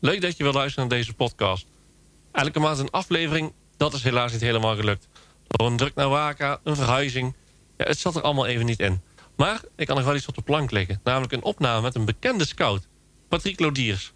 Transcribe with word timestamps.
Leuk 0.00 0.20
dat 0.20 0.36
je 0.36 0.42
wil 0.42 0.52
luisteren 0.52 0.88
naar 0.88 0.98
deze 0.98 1.14
podcast. 1.14 1.66
Elke 2.32 2.60
maand 2.60 2.78
een 2.78 2.90
aflevering, 2.90 3.52
dat 3.76 3.92
is 3.94 4.02
helaas 4.02 4.32
niet 4.32 4.40
helemaal 4.40 4.76
gelukt. 4.76 5.08
Door 5.46 5.66
een 5.66 5.76
druk 5.76 5.94
naar 5.94 6.08
Waka, 6.08 6.60
een 6.64 6.76
verhuizing. 6.76 7.34
Ja, 7.76 7.84
het 7.84 7.98
zat 7.98 8.16
er 8.16 8.22
allemaal 8.22 8.46
even 8.46 8.66
niet 8.66 8.80
in. 8.80 9.00
Maar 9.36 9.60
ik 9.76 9.86
kan 9.86 9.96
nog 9.96 10.04
wel 10.04 10.14
iets 10.14 10.26
op 10.26 10.34
de 10.34 10.42
plank 10.42 10.70
leggen. 10.70 11.00
Namelijk 11.04 11.32
een 11.32 11.42
opname 11.42 11.80
met 11.82 11.94
een 11.94 12.04
bekende 12.04 12.46
scout. 12.46 12.86
Patrick 13.28 13.60
Lodiers. 13.60 14.12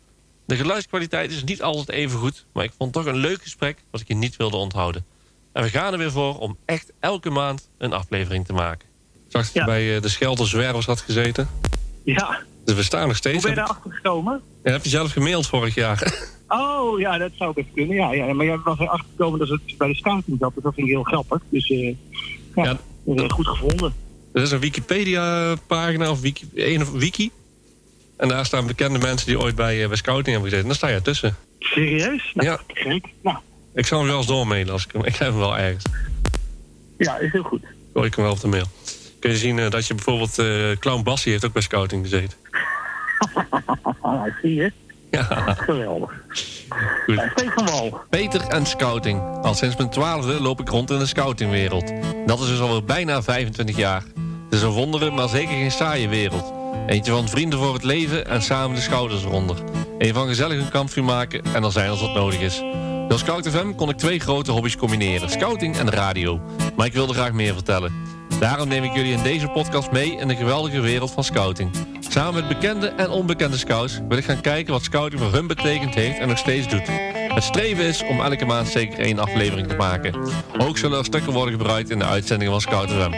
De 0.46 0.56
geluidskwaliteit 0.56 1.30
is 1.32 1.44
niet 1.44 1.62
altijd 1.62 1.88
even 1.88 2.18
goed. 2.18 2.46
Maar 2.52 2.64
ik 2.64 2.72
vond 2.78 2.92
toch 2.92 3.04
een 3.06 3.16
leuk 3.16 3.42
gesprek 3.42 3.84
wat 3.90 4.00
ik 4.00 4.08
je 4.08 4.14
niet 4.14 4.36
wilde 4.36 4.56
onthouden. 4.56 5.06
En 5.52 5.62
we 5.62 5.68
gaan 5.68 5.92
er 5.92 5.98
weer 5.98 6.10
voor 6.10 6.38
om 6.38 6.58
echt 6.64 6.92
elke 7.00 7.30
maand 7.30 7.70
een 7.78 7.92
aflevering 7.92 8.46
te 8.46 8.52
maken. 8.52 8.88
Zag 9.28 9.42
dat 9.42 9.52
je 9.52 9.58
Ja. 9.58 9.64
bij 9.64 9.96
eh, 9.96 10.02
de 10.02 10.08
Schelte 10.08 10.44
Zwervers 10.46 10.86
had 10.86 11.00
gezeten? 11.00 11.48
Ja, 12.04 12.42
Dus 12.64 12.74
we 12.74 12.82
staan 12.82 13.06
nog 13.08 13.16
steeds. 13.16 13.34
hoe 13.34 13.42
ben 13.42 13.50
je 13.50 13.56
daarachter 13.56 13.92
gekomen? 13.92 14.40
ja, 14.64 14.70
heb 14.72 14.82
je 14.84 14.88
zelf 14.90 15.12
gemaild 15.12 15.46
vorig 15.46 15.74
jaar? 15.74 16.02
Oh, 16.48 16.98
ja, 17.00 17.18
dat 17.18 17.30
zou 17.34 17.52
best 17.54 17.66
kunnen. 17.74 17.96
Ja, 17.96 18.12
ja. 18.12 18.32
Maar 18.34 18.46
jij 18.46 18.58
was 18.64 18.78
erachter 18.78 19.06
gekomen 19.10 19.38
dat 19.38 19.48
het 19.48 19.60
bij 19.78 19.88
de 19.88 19.94
scouting 19.94 20.36
zat. 20.40 20.54
Dus 20.54 20.62
dat 20.62 20.74
vind 20.74 20.86
ik 20.86 20.92
heel 20.92 21.02
grappig. 21.02 21.40
Dus 21.48 21.70
eh 21.70 21.94
ja, 22.54 22.62
Ja. 22.64 22.78
eh, 23.16 23.28
goed 23.28 23.46
gevonden. 23.48 23.94
Er 24.32 24.42
is 24.42 24.50
een 24.50 24.60
Wikipedia-pagina 24.60 26.10
of 26.10 26.20
wiki, 26.20 26.48
een 26.54 26.82
of 26.82 26.90
wiki. 26.92 27.30
En 28.16 28.28
daar 28.28 28.46
staan 28.46 28.66
bekende 28.66 28.98
mensen 28.98 29.26
die 29.26 29.38
ooit 29.40 29.54
bij, 29.54 29.82
eh, 29.82 29.88
bij 29.88 29.96
Scouting 29.96 30.26
hebben 30.32 30.44
gezeten. 30.44 30.66
Daar 30.66 30.76
sta 30.76 30.88
jij 30.90 31.00
tussen. 31.00 31.36
Serieus? 31.58 32.30
Nou, 32.34 32.48
Ja. 32.48 32.60
gek. 32.68 33.04
Nou, 33.22 33.36
Ik 33.74 33.86
zal 33.86 33.98
hem 33.98 34.08
wel 34.08 34.16
eens 34.16 34.26
doormailen. 34.26 34.72
Als 34.72 34.84
ik, 34.84 34.92
hem, 34.92 35.04
ik 35.04 35.16
heb 35.16 35.28
hem 35.28 35.38
wel 35.38 35.56
ergens. 35.58 35.84
ja, 36.98 37.16
is 37.18 37.32
heel 37.32 37.42
goed. 37.42 37.62
Gooi 37.92 38.06
ik 38.06 38.14
hem 38.14 38.24
wel 38.24 38.32
op 38.34 38.40
de 38.40 38.48
mail. 38.48 38.66
Kun 39.24 39.32
je 39.32 39.38
zien 39.38 39.58
eh, 39.58 39.70
dat 39.70 39.86
je 39.86 39.94
bijvoorbeeld... 39.94 40.38
eh 40.38 40.76
Clown 40.78 41.02
Bassie 41.02 41.32
heeft 41.32 41.44
ook 41.44 41.52
bij 41.52 41.62
Scouting 41.62 42.02
gezeten. 42.02 42.38
Ah, 44.00 44.22
zie 44.42 44.54
je? 44.54 44.72
Ja, 45.10 45.22
Geweldig. 45.58 46.12
goed. 47.04 47.22
Stefan 47.36 47.66
Wal. 47.66 48.00
Peter 48.10 48.40
en 48.40 48.66
Scouting. 48.66 49.20
Al 49.42 49.54
sinds 49.54 49.76
mijn 49.76 49.90
twaalfde 49.90 50.40
loop 50.40 50.60
ik 50.60 50.68
rond 50.68 50.90
in 50.90 50.98
de 50.98 51.06
scoutingwereld. 51.06 51.92
Dat 52.26 52.40
is 52.40 52.46
dus 52.46 52.60
alweer 52.60 52.84
bijna 52.84 53.22
25 53.22 53.76
jaar. 53.76 54.02
Het 54.44 54.52
is 54.54 54.62
een 54.62 54.68
wondere, 54.70 55.10
maar 55.10 55.28
zeker 55.28 55.54
geen 55.54 55.70
saaie 55.70 56.08
wereld. 56.08 56.52
Eentje 56.86 57.12
van 57.12 57.28
vrienden 57.28 57.58
voor 57.58 57.74
het 57.74 57.84
leven 57.84 58.26
en 58.26 58.42
samen 58.42 58.76
de 58.76 58.82
schouders 58.82 59.24
eronder. 59.24 59.56
Een 59.98 60.14
van 60.14 60.26
gezellig 60.28 60.58
een 60.58 60.70
kampvuur 60.70 61.04
maken 61.04 61.42
en 61.54 61.64
er 61.64 61.72
zijn 61.72 61.90
als 61.90 62.00
wat 62.00 62.14
nodig 62.14 62.40
is. 62.40 62.62
Door 63.08 63.18
Scout 63.18 63.48
FM 63.48 63.72
kon 63.74 63.88
ik 63.88 63.96
twee 63.96 64.18
grote 64.20 64.50
hobby's 64.50 64.76
combineren. 64.76 65.30
Scouting 65.30 65.76
en 65.76 65.90
radio. 65.90 66.40
Maar 66.76 66.86
ik 66.86 66.92
wilde 66.92 67.12
graag 67.12 67.32
meer 67.32 67.54
vertellen. 67.54 67.92
Daarom 68.38 68.68
neem 68.68 68.84
ik 68.84 68.94
jullie 68.94 69.12
in 69.12 69.22
deze 69.22 69.48
podcast 69.48 69.90
mee 69.90 70.16
in 70.16 70.28
de 70.28 70.36
geweldige 70.36 70.80
wereld 70.80 71.10
van 71.10 71.24
scouting. 71.24 71.70
Samen 72.00 72.34
met 72.34 72.48
bekende 72.48 72.86
en 72.86 73.10
onbekende 73.10 73.56
scouts 73.56 74.00
wil 74.08 74.18
ik 74.18 74.24
gaan 74.24 74.40
kijken 74.40 74.72
wat 74.72 74.82
scouting 74.82 75.22
voor 75.22 75.32
hun 75.32 75.46
betekend 75.46 75.94
heeft 75.94 76.18
en 76.18 76.28
nog 76.28 76.38
steeds 76.38 76.68
doet. 76.68 76.86
Het 77.34 77.42
streven 77.42 77.84
is 77.84 78.02
om 78.02 78.20
elke 78.20 78.44
maand 78.44 78.68
zeker 78.68 78.98
één 78.98 79.18
aflevering 79.18 79.68
te 79.68 79.76
maken. 79.76 80.14
Ook 80.58 80.78
zullen 80.78 80.98
er 80.98 81.04
stukken 81.04 81.32
worden 81.32 81.54
gebruikt 81.54 81.90
in 81.90 81.98
de 81.98 82.04
uitzendingen 82.04 82.52
van 82.52 82.60
Scout 82.60 82.90
FM. 82.90 83.10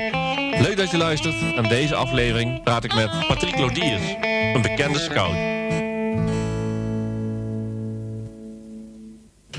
Leuk 0.63 0.77
dat 0.77 0.91
je 0.91 0.97
luistert. 0.97 1.55
En 1.57 1.69
deze 1.69 1.95
aflevering 1.95 2.63
praat 2.63 2.85
ik 2.85 2.95
met 2.95 3.27
Patrick 3.27 3.59
Lodiers, 3.59 4.15
een 4.55 4.63
bekende 4.63 4.99
scout. 4.99 5.35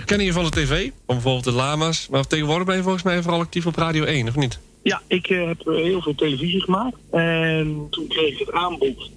Kennen 0.06 0.26
je 0.26 0.34
van 0.34 0.44
de 0.44 0.50
tv? 0.50 0.89
Bijvoorbeeld 1.06 1.44
de 1.44 1.52
Lama's. 1.52 2.08
Maar 2.08 2.28
tegenwoordig 2.28 2.66
ben 2.66 2.76
je 2.76 2.82
volgens 2.82 3.04
mij 3.04 3.22
vooral 3.22 3.39
actief 3.39 3.66
op 3.66 3.76
Radio 3.76 4.04
1, 4.04 4.28
of 4.28 4.36
niet? 4.36 4.59
Ja, 4.88 5.02
ik 5.08 5.30
eh, 5.30 5.48
heb 5.48 5.68
eh, 5.68 5.76
heel 5.76 6.02
veel 6.02 6.16
televisie 6.16 6.62
gemaakt. 6.62 6.98
En 7.12 7.88
toen 7.90 8.08
kreeg 8.08 8.32
ik 8.32 8.40
het 8.40 8.52
aanbod 8.52 9.12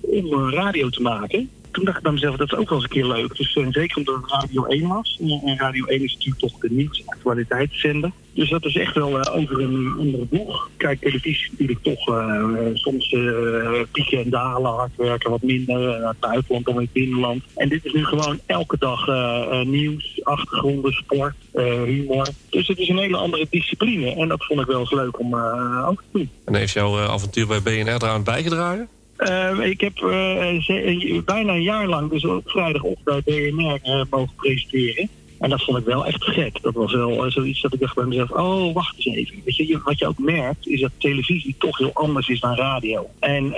om 0.00 0.32
eh, 0.32 0.52
radio 0.52 0.88
te 0.88 1.02
maken. 1.02 1.50
Toen 1.72 1.84
dacht 1.84 1.96
ik 1.96 2.02
bij 2.02 2.12
mezelf, 2.12 2.36
dat 2.36 2.52
is 2.52 2.58
ook 2.58 2.68
wel 2.68 2.78
eens 2.78 2.86
een 2.86 2.94
keer 3.02 3.06
leuk. 3.06 3.36
Dus 3.36 3.54
eh, 3.56 3.66
zeker 3.70 3.96
omdat 3.96 4.14
het 4.14 4.30
Radio 4.32 4.64
1 4.64 4.88
was. 4.88 5.18
En 5.20 5.40
en 5.44 5.58
Radio 5.58 5.84
1 5.84 6.04
is 6.04 6.12
natuurlijk 6.14 6.40
toch 6.40 6.58
de 6.60 6.68
nieuws- 6.70 6.98
en 6.98 7.06
actualiteitszender. 7.06 8.10
Dus 8.34 8.50
dat 8.50 8.64
is 8.64 8.76
echt 8.76 8.94
wel 8.94 9.20
eh, 9.20 9.36
over 9.36 9.60
een 9.60 9.94
andere 9.98 10.24
boeg. 10.24 10.70
Kijk, 10.76 11.00
televisie 11.00 11.50
natuurlijk 11.50 11.82
toch 11.82 12.08
eh, 12.08 12.44
soms 12.74 13.12
eh, 13.12 13.80
pieken 13.92 14.18
en 14.24 14.30
dalen, 14.30 14.70
hard 14.70 14.90
werken, 14.96 15.30
wat 15.30 15.42
minder. 15.42 15.88
eh, 15.94 16.00
naar 16.00 16.08
het 16.08 16.20
buitenland 16.20 16.64
dan 16.64 16.74
in 16.74 16.80
het 16.80 16.92
binnenland. 16.92 17.42
En 17.54 17.68
dit 17.68 17.84
is 17.84 17.92
nu 17.92 18.04
gewoon 18.04 18.38
elke 18.46 18.76
dag 18.78 19.08
eh, 19.08 19.60
eh, 19.60 19.66
nieuws, 19.66 20.20
achtergronden, 20.22 20.92
sport, 20.92 21.34
eh, 21.52 21.82
humor. 21.82 22.28
Dus 22.50 22.68
het 22.68 22.78
is 22.78 22.88
een 22.88 22.98
hele 22.98 23.16
andere 23.16 23.46
discipline. 23.50 24.14
En 24.14 24.28
dat 24.28 24.44
vond 24.44 24.60
ik 24.60 24.66
wel 24.66 24.80
eens 24.80 24.90
leuk 24.92 25.18
om 25.20 25.34
eh, 25.34 25.88
ook 25.88 26.00
te 26.00 26.18
doen. 26.18 26.30
En 26.44 26.54
heeft 26.54 26.72
jouw 26.72 26.98
eh, 26.98 27.08
avontuur 27.08 27.46
bij 27.46 27.62
BNR 27.62 27.88
eraan 27.94 28.24
bijgedragen? 28.24 28.88
Eh, 29.20 29.58
ik 29.60 29.80
heb 29.80 29.96
eh, 29.96 30.68
eh, 30.68 31.24
bijna 31.24 31.52
een 31.52 31.62
jaar 31.62 31.86
lang, 31.86 32.10
dus 32.10 32.24
op 32.24 32.50
vrijdagochtend 32.50 33.04
bij 33.04 33.52
BNR 33.52 33.78
eh, 33.82 34.02
mogen 34.10 34.34
presenteren. 34.36 35.08
En 35.38 35.50
dat 35.50 35.62
vond 35.62 35.78
ik 35.78 35.84
wel 35.84 36.06
echt 36.06 36.24
gek. 36.24 36.62
Dat 36.62 36.74
was 36.74 36.92
wel 36.92 37.30
zoiets 37.30 37.60
dat 37.60 37.72
ik 37.72 37.80
dacht 37.80 37.94
bij 37.94 38.04
mezelf, 38.04 38.30
oh, 38.30 38.74
wacht 38.74 38.94
eens 38.96 39.16
even. 39.16 39.42
Weet 39.44 39.56
je, 39.56 39.80
wat 39.84 39.98
je 39.98 40.06
ook 40.06 40.18
merkt, 40.18 40.66
is 40.66 40.80
dat 40.80 40.90
televisie 40.98 41.54
toch 41.58 41.78
heel 41.78 41.90
anders 41.94 42.28
is 42.28 42.40
dan 42.40 42.54
radio. 42.54 43.10
En 43.18 43.54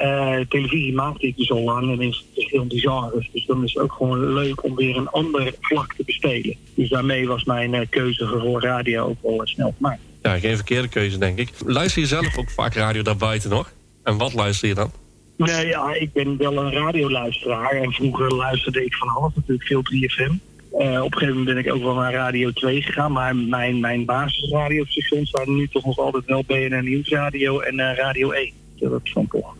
televisie 0.48 0.94
maakte 0.94 1.26
ik 1.26 1.36
dus 1.36 1.50
al 1.50 1.62
lang 1.62 1.92
en 1.92 2.00
is 2.00 2.24
verschillende 2.34 2.78
genres. 2.78 3.30
Dus 3.32 3.46
dan 3.46 3.64
is 3.64 3.72
het 3.72 3.82
ook 3.82 3.92
gewoon 3.92 4.32
leuk 4.32 4.64
om 4.64 4.76
weer 4.76 4.96
een 4.96 5.08
ander 5.08 5.54
vlak 5.60 5.94
te 5.94 6.02
bespelen. 6.06 6.56
Dus 6.74 6.88
daarmee 6.88 7.26
was 7.26 7.44
mijn 7.44 7.88
keuze 7.88 8.26
voor 8.26 8.60
radio 8.60 9.04
ook 9.04 9.22
wel 9.22 9.40
snel 9.44 9.74
gemaakt. 9.76 10.00
Ja, 10.22 10.38
geen 10.38 10.56
verkeerde 10.56 10.88
keuze, 10.88 11.18
denk 11.18 11.38
ik. 11.38 11.50
Luister 11.66 12.02
je 12.02 12.08
zelf 12.08 12.38
ook 12.38 12.50
vaak 12.50 12.74
radio 12.74 13.02
daarbuiten 13.02 13.50
nog? 13.50 13.72
En 14.02 14.16
wat 14.16 14.32
luister 14.32 14.68
je 14.68 14.74
dan? 14.74 15.01
Nee, 15.36 15.66
ja, 15.66 15.94
ik 15.94 16.12
ben 16.12 16.36
wel 16.36 16.56
een 16.56 16.72
radioluisteraar. 16.72 17.70
En 17.70 17.92
vroeger 17.92 18.34
luisterde 18.34 18.84
ik 18.84 18.94
van 18.94 19.08
alles, 19.08 19.32
natuurlijk 19.34 19.66
veel 19.66 19.82
3FM. 19.82 20.32
Eh, 20.78 21.02
op 21.02 21.12
een 21.12 21.18
gegeven 21.18 21.38
moment 21.38 21.46
ben 21.46 21.64
ik 21.64 21.72
ook 21.72 21.82
wel 21.82 21.94
naar 21.94 22.12
Radio 22.12 22.50
2 22.50 22.82
gegaan. 22.82 23.12
Maar 23.12 23.36
mijn, 23.36 23.80
mijn 23.80 24.04
basisradiostations 24.04 25.30
waren 25.30 25.56
nu 25.56 25.68
toch 25.68 25.84
nog 25.84 25.98
altijd 25.98 26.24
wel 26.24 26.44
BNN 26.46 26.84
Nieuwsradio 26.84 27.60
en 27.60 27.80
eh, 27.80 27.96
Radio 27.96 28.30
1. 28.30 28.52
Ja, 28.74 28.88
dat 28.88 29.00
is 29.04 29.12
dan 29.12 29.28
toch 29.28 29.54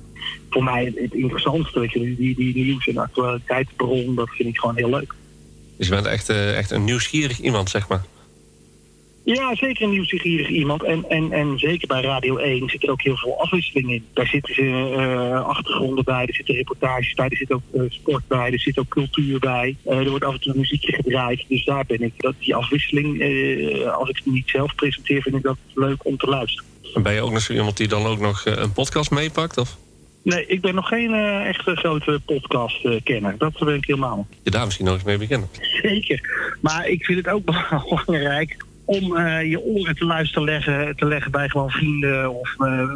voor 0.52 0.64
mij 0.64 0.92
het, 0.94 1.14
interessantste. 1.14 1.80
Weet 1.80 1.92
je, 1.92 2.00
die, 2.00 2.16
die, 2.16 2.52
die 2.52 2.64
nieuws- 2.64 2.86
en 2.86 2.96
actualiteitsbron, 2.96 4.14
dat 4.14 4.30
vind 4.30 4.48
ik 4.48 4.58
gewoon 4.58 4.76
heel 4.76 4.90
leuk. 4.90 5.14
Dus 5.76 5.86
je 5.88 5.94
bent 5.94 6.06
echt, 6.06 6.28
eh, 6.28 6.56
echt 6.56 6.70
een 6.70 6.84
nieuwsgierig 6.84 7.38
iemand, 7.38 7.70
zeg 7.70 7.88
maar. 7.88 8.04
Ja, 9.24 9.54
zeker 9.54 9.82
een 9.84 9.90
nieuwsgierig 9.90 10.48
iemand. 10.48 10.84
En, 10.84 11.04
en, 11.08 11.32
en 11.32 11.58
zeker 11.58 11.88
bij 11.88 12.02
Radio 12.02 12.36
1 12.36 12.68
zit 12.68 12.82
er 12.82 12.90
ook 12.90 13.02
heel 13.02 13.16
veel 13.16 13.40
afwisseling 13.40 13.92
in. 13.92 14.04
Daar 14.12 14.26
zitten 14.26 14.54
ze 14.54 14.94
eh, 14.96 15.44
achtergronden 15.44 16.04
bij, 16.04 16.26
er 16.26 16.34
zitten 16.34 16.54
reportages 16.54 17.14
bij, 17.14 17.28
er 17.28 17.36
zit 17.36 17.52
ook 17.52 17.62
eh, 17.74 17.82
sport 17.88 18.28
bij, 18.28 18.52
er 18.52 18.60
zit 18.60 18.78
ook 18.78 18.88
cultuur 18.88 19.38
bij. 19.38 19.76
Eh, 19.84 19.98
er 19.98 20.10
wordt 20.10 20.24
af 20.24 20.32
en 20.32 20.40
toe 20.40 20.56
muziekje 20.56 20.92
gedraaid. 20.92 21.44
Dus 21.48 21.64
daar 21.64 21.84
ben 21.86 22.02
ik, 22.02 22.12
dat, 22.16 22.34
die 22.38 22.54
afwisseling, 22.54 23.22
als 23.92 24.08
ik 24.08 24.16
het 24.16 24.26
niet 24.26 24.48
zelf 24.48 24.74
presenteer, 24.74 25.22
vind 25.22 25.36
ik 25.36 25.42
dat 25.42 25.56
leuk 25.74 26.04
om 26.06 26.16
te 26.16 26.26
luisteren. 26.26 26.70
En 26.94 27.02
ben 27.02 27.14
je 27.14 27.20
ook 27.20 27.32
nog 27.32 27.42
zo 27.42 27.52
iemand 27.52 27.76
die 27.76 27.88
dan 27.88 28.06
ook 28.06 28.18
nog 28.18 28.44
een 28.44 28.72
podcast 28.72 29.10
meepakt? 29.10 29.58
Of 29.58 29.76
Nee, 30.22 30.46
ik 30.46 30.60
ben 30.60 30.74
nog 30.74 30.88
geen 30.88 31.14
echte 31.44 31.76
grote 31.76 32.20
podcast-kenner. 32.24 33.34
dat 33.38 33.58
ben 33.58 33.74
ik 33.74 33.84
helemaal. 33.84 34.26
je 34.42 34.50
daar 34.50 34.64
misschien 34.64 34.86
nog 34.86 34.94
eens 34.94 35.04
mee 35.04 35.18
beginnen? 35.18 35.48
Zeker. 35.82 36.20
Maar 36.60 36.88
ik 36.88 37.04
vind 37.04 37.18
het 37.18 37.34
ook 37.34 37.44
belangrijk 37.88 38.56
om 39.00 39.16
eh, 39.16 39.50
je 39.50 39.60
oren 39.60 39.96
te 39.96 40.04
luisteren 40.04 40.44
leggen, 40.44 40.96
te 40.96 41.04
leggen 41.06 41.30
bij 41.30 41.48
gewoon 41.48 41.70
vrienden 41.70 42.40
of 42.40 42.54
eh, 42.58 42.88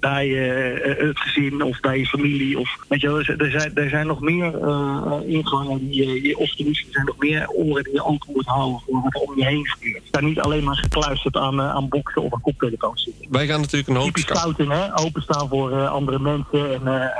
bij 0.00 0.26
eh, 0.28 1.06
het 1.06 1.18
gezin 1.18 1.62
of 1.62 1.80
bij 1.80 1.98
je 1.98 2.06
familie. 2.06 2.58
Of, 2.58 2.76
weet 2.88 3.00
je 3.00 3.06
wel, 3.06 3.18
er, 3.18 3.50
zijn, 3.50 3.74
er 3.74 3.88
zijn 3.88 4.06
nog 4.06 4.20
meer 4.20 4.58
eh, 4.62 5.18
ingangen 5.26 5.90
die 5.90 6.22
je, 6.22 6.38
of 6.38 6.54
tenminste 6.54 6.86
er 6.86 6.92
zijn 6.92 7.06
nog 7.06 7.18
meer 7.18 7.48
oren 7.48 7.84
die 7.84 7.92
je 7.92 8.04
open 8.04 8.32
moet 8.32 8.46
houden 8.46 8.80
voor 8.86 9.02
wat 9.02 9.14
er 9.14 9.20
om 9.20 9.38
je 9.38 9.46
heen 9.46 9.66
gebeurt. 9.66 10.02
Sta 10.06 10.20
niet 10.20 10.40
alleen 10.40 10.64
maar 10.64 10.76
gekluisterd 10.76 11.36
aan, 11.36 11.60
aan 11.60 11.88
boksen 11.88 12.22
of 12.22 12.34
aan 12.34 12.40
koptelefoon 12.40 12.98
zitten. 12.98 13.26
Wij 13.30 13.46
gaan 13.46 13.60
natuurlijk 13.60 13.88
een 13.88 13.96
hoop... 13.96 14.16
Scouting, 14.16 14.70
hè? 14.70 14.98
Openstaan 14.98 15.48
voor 15.48 15.86
andere 15.86 16.18
mensen 16.18 16.72
en 16.72 17.12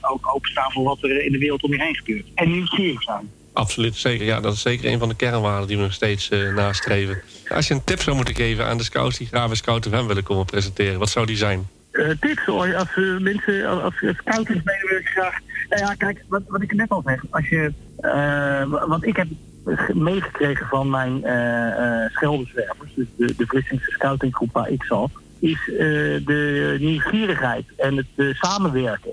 ook 0.00 0.34
openstaan 0.34 0.72
voor 0.72 0.84
wat 0.84 1.02
er 1.02 1.24
in 1.24 1.32
de 1.32 1.38
wereld 1.38 1.62
om 1.62 1.72
je 1.72 1.82
heen 1.82 1.96
gebeurt. 1.96 2.26
En 2.34 2.50
nieuwsgierig 2.50 3.02
zijn. 3.02 3.30
Absoluut, 3.52 3.96
zeker. 3.96 4.26
Ja, 4.26 4.40
dat 4.40 4.54
is 4.54 4.60
zeker 4.60 4.92
een 4.92 4.98
van 4.98 5.08
de 5.08 5.14
kernwaarden 5.14 5.68
die 5.68 5.76
we 5.76 5.82
nog 5.82 5.92
steeds 5.92 6.28
eh, 6.28 6.54
nastreven. 6.54 7.22
Als 7.48 7.68
je 7.68 7.74
een 7.74 7.84
tip 7.84 8.00
zou 8.00 8.16
moeten 8.16 8.34
geven 8.34 8.66
aan 8.66 8.78
de 8.78 8.84
scouts 8.84 9.18
die 9.18 9.26
graag 9.26 9.46
bij 9.46 9.56
Scout 9.56 9.86
FM 9.86 10.06
willen 10.06 10.22
komen 10.22 10.44
presenteren, 10.44 10.98
wat 10.98 11.08
zou 11.08 11.26
die 11.26 11.36
zijn? 11.36 11.66
eh, 11.98 12.10
tips 12.20 12.44
hoor. 12.44 12.74
Als 12.74 12.96
uh, 12.96 13.20
mensen, 13.20 13.66
als, 13.66 13.82
als 13.82 14.16
scoutersmedewerkers 14.16 15.12
graag. 15.12 15.38
Nou 15.68 15.82
ja, 15.82 15.94
kijk, 15.94 16.24
wat, 16.28 16.42
wat 16.46 16.62
ik 16.62 16.72
net 16.74 16.88
al 16.90 17.02
zeg. 17.04 17.24
Als 17.30 17.48
je, 17.48 17.72
uh, 18.00 18.86
wat 18.88 19.04
ik 19.06 19.16
heb 19.16 19.28
meegekregen 19.94 20.66
van 20.66 20.90
mijn 20.90 21.20
uh, 21.24 21.32
uh, 21.32 22.10
Scheldenzwervers, 22.10 22.94
dus 22.94 23.06
de, 23.16 23.34
de 23.36 23.46
Vlissingse 23.46 23.90
scoutinggroep 23.90 24.52
waar 24.52 24.68
ik 24.68 24.82
zat, 24.82 25.10
is 25.38 25.68
uh, 25.68 25.78
de 26.26 26.76
nieuwsgierigheid 26.80 27.64
en 27.76 27.96
het 27.96 28.06
uh, 28.16 28.34
samenwerken. 28.34 29.12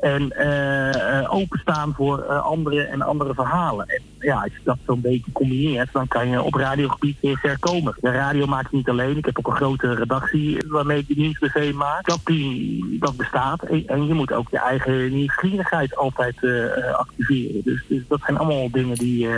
En 0.00 0.32
uh, 0.38 1.34
openstaan 1.34 1.94
voor 1.94 2.24
uh, 2.28 2.42
andere 2.44 2.82
en 2.82 3.02
andere 3.02 3.34
verhalen. 3.34 3.86
En 3.86 4.02
ja, 4.18 4.34
als 4.42 4.52
je 4.52 4.60
dat 4.64 4.78
zo'n 4.86 5.00
beetje 5.00 5.32
combineert, 5.32 5.92
dan 5.92 6.08
kan 6.08 6.28
je 6.28 6.42
op 6.42 6.54
radiogebied 6.54 7.16
weer 7.20 7.38
ver 7.38 7.58
komen. 7.58 7.94
De 8.00 8.10
radio 8.10 8.46
maakt 8.46 8.72
niet 8.72 8.88
alleen. 8.88 9.16
Ik 9.16 9.24
heb 9.24 9.38
ook 9.38 9.46
een 9.46 9.56
grote 9.56 9.94
redactie 9.94 10.64
waarmee 10.68 10.98
ik 10.98 11.08
de 11.08 11.14
nieuwsbv 11.16 11.72
maak. 11.74 12.06
Dat 12.06 12.20
team, 12.24 12.98
dat 12.98 13.16
bestaat. 13.16 13.62
En, 13.62 13.86
en, 13.86 14.06
je 14.06 14.14
moet 14.14 14.32
ook 14.32 14.50
je 14.50 14.58
eigen 14.58 15.12
nieuwsgierigheid 15.12 15.96
altijd 15.96 16.36
activeren. 16.92 17.60
Dus, 17.64 17.84
dus, 17.88 18.02
dat 18.08 18.20
zijn 18.24 18.38
allemaal 18.38 18.70
dingen 18.70 18.96
die 18.96 19.28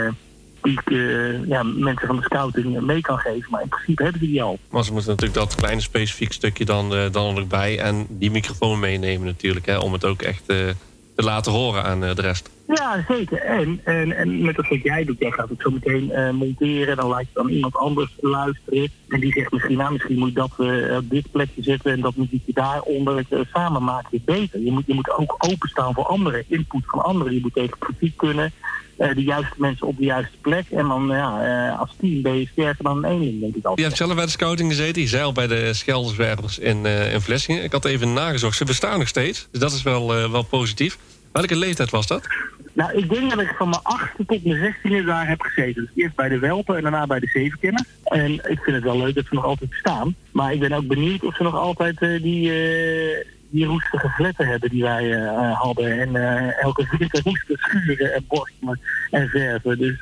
die 0.63 0.73
ik 0.73 0.91
uh, 0.91 1.47
ja, 1.47 1.63
mensen 1.63 2.07
van 2.07 2.17
de 2.17 2.23
scouting 2.23 2.81
mee 2.81 3.01
kan 3.01 3.19
geven. 3.19 3.51
Maar 3.51 3.63
in 3.63 3.69
principe 3.69 4.03
hebben 4.03 4.21
die 4.21 4.31
die 4.31 4.43
al. 4.43 4.59
Maar 4.71 4.85
ze 4.85 4.93
moeten 4.93 5.11
natuurlijk 5.11 5.39
dat 5.39 5.55
kleine 5.55 5.81
specifiek 5.81 6.33
stukje 6.33 6.65
dan, 6.65 6.95
uh, 6.95 7.05
dan 7.13 7.37
erbij. 7.37 7.79
En 7.79 8.07
die 8.09 8.31
microfoon 8.31 8.81
meenemen 8.81 9.27
natuurlijk. 9.27 9.67
Hè, 9.67 9.79
om 9.79 9.93
het 9.93 10.05
ook 10.05 10.23
echt 10.23 10.43
uh, 10.47 10.57
te 11.17 11.23
laten 11.23 11.53
horen 11.53 11.85
aan 11.85 12.01
de 12.01 12.13
rest. 12.13 12.51
Ja, 12.67 13.05
zeker. 13.09 13.39
En, 13.39 13.81
en, 13.85 14.17
en 14.17 14.43
met 14.43 14.57
dat 14.57 14.69
wat 14.69 14.83
jij 14.83 15.05
doet, 15.05 15.19
jij 15.19 15.31
gaat 15.31 15.49
het 15.49 15.61
zo 15.61 15.71
meteen 15.71 16.35
monteren. 16.35 16.97
Dan 16.97 17.09
laat 17.09 17.21
je 17.21 17.31
dan 17.33 17.49
iemand 17.49 17.77
anders 17.77 18.17
luisteren. 18.21 18.89
En 19.09 19.21
die 19.21 19.33
zegt 19.33 19.53
misschien, 19.53 19.77
nou, 19.77 19.93
misschien 19.93 20.19
moet 20.19 20.35
dat 20.35 20.51
op 20.99 21.11
dit 21.11 21.31
plekje 21.31 21.63
zetten. 21.63 21.93
En 21.93 22.01
dat 22.01 22.17
muziekje 22.17 22.53
daaronder. 22.53 23.25
samen 23.53 23.85
maak 23.85 24.07
je 24.11 24.17
het 24.17 24.25
beter. 24.25 24.61
Je 24.61 24.73
moet, 24.73 24.87
je 24.87 24.95
moet 24.95 25.11
ook 25.11 25.37
openstaan 25.39 25.95
voor 25.95 26.07
anderen. 26.07 26.45
Input 26.49 26.83
van 26.87 27.03
anderen. 27.03 27.35
Je 27.35 27.41
moet 27.41 27.55
tegen 27.55 27.79
kritiek 27.79 28.17
kunnen. 28.17 28.53
Eh, 29.01 29.15
de 29.15 29.23
juiste 29.23 29.55
mensen 29.57 29.87
op 29.87 29.97
de 29.97 30.05
juiste 30.05 30.37
plek. 30.41 30.65
En 30.71 30.89
dan 30.89 31.07
ja, 31.09 31.71
uh, 31.71 31.81
als 31.81 31.91
team 32.01 32.23
ben 32.23 32.39
je 32.39 32.47
sterker 32.53 32.85
dan 32.85 33.05
één 33.05 33.15
eenling, 33.15 33.41
denk 33.41 33.55
ik 33.55 33.65
altijd. 33.65 33.79
Je 33.79 33.85
hebt 33.85 33.97
zelf 33.97 34.15
bij 34.15 34.25
de 34.25 34.31
scouting 34.31 34.71
gezeten. 34.71 35.03
Je 35.03 35.09
zei 35.09 35.23
al 35.23 35.33
bij 35.33 35.47
de 35.47 35.75
Scheldenzwervers 35.75 36.59
in, 36.59 36.85
uh, 36.85 37.13
in 37.13 37.21
Vlessingen. 37.21 37.65
Ik 37.65 37.73
had 37.73 37.85
even 37.85 38.13
nagezocht. 38.13 38.57
Ze 38.57 38.65
bestaan 38.65 38.99
nog 38.99 39.09
steeds. 39.09 39.49
Dus 39.51 39.61
dat 39.61 39.73
is 39.73 39.83
wel, 39.83 40.31
wel 40.31 40.43
positief. 40.43 40.99
Welke 41.33 41.57
leeftijd 41.57 41.91
was 41.91 42.07
dat? 42.07 42.27
Nou, 42.73 42.93
ik 42.93 43.09
denk 43.11 43.31
dat 43.31 43.41
ik 43.41 43.55
van 43.59 43.69
mijn 43.69 43.83
achtste 43.83 44.25
tot 44.27 44.45
mijn 44.45 44.61
zestiende 44.65 45.05
daar 45.05 45.29
heb 45.29 45.41
gezeten. 45.41 45.83
Dus 45.83 46.05
eerst 46.05 46.17
bij 46.17 46.29
de 46.29 46.39
Welpen 46.39 46.77
en 46.77 46.83
daarna 46.83 47.07
bij 47.07 47.21
de 47.21 47.29
Zevenkenner. 47.29 47.85
En 48.05 48.33
ik 48.33 48.61
vind 48.63 48.77
het 48.77 48.85
wel 48.85 48.99
leuk 48.99 49.15
dat 49.15 49.27
ze 49.29 49.35
nog 49.35 49.45
altijd 49.45 49.71
bestaan. 49.71 50.15
Maar 50.31 50.53
ik 50.53 50.61
ben 50.61 50.73
ook 50.73 50.87
benieuwd 50.87 51.25
of 51.25 51.37
ze 51.37 51.43
nog 51.43 51.55
altijd 51.55 51.99
die 51.99 52.53
die 53.51 53.67
roestige 53.67 54.09
vletten 54.09 54.47
hebben 54.47 54.71
die 54.71 54.83
wij 54.83 55.05
uh, 55.05 55.61
hadden. 55.61 56.01
En 56.01 56.15
uh, 56.15 56.63
elke 56.63 56.97
winter 56.99 57.21
moesten 57.25 57.57
schuren 57.59 58.15
en 58.15 58.25
borstelen 58.29 58.81
en 59.11 59.29
verven. 59.29 59.79
Dus 59.79 59.95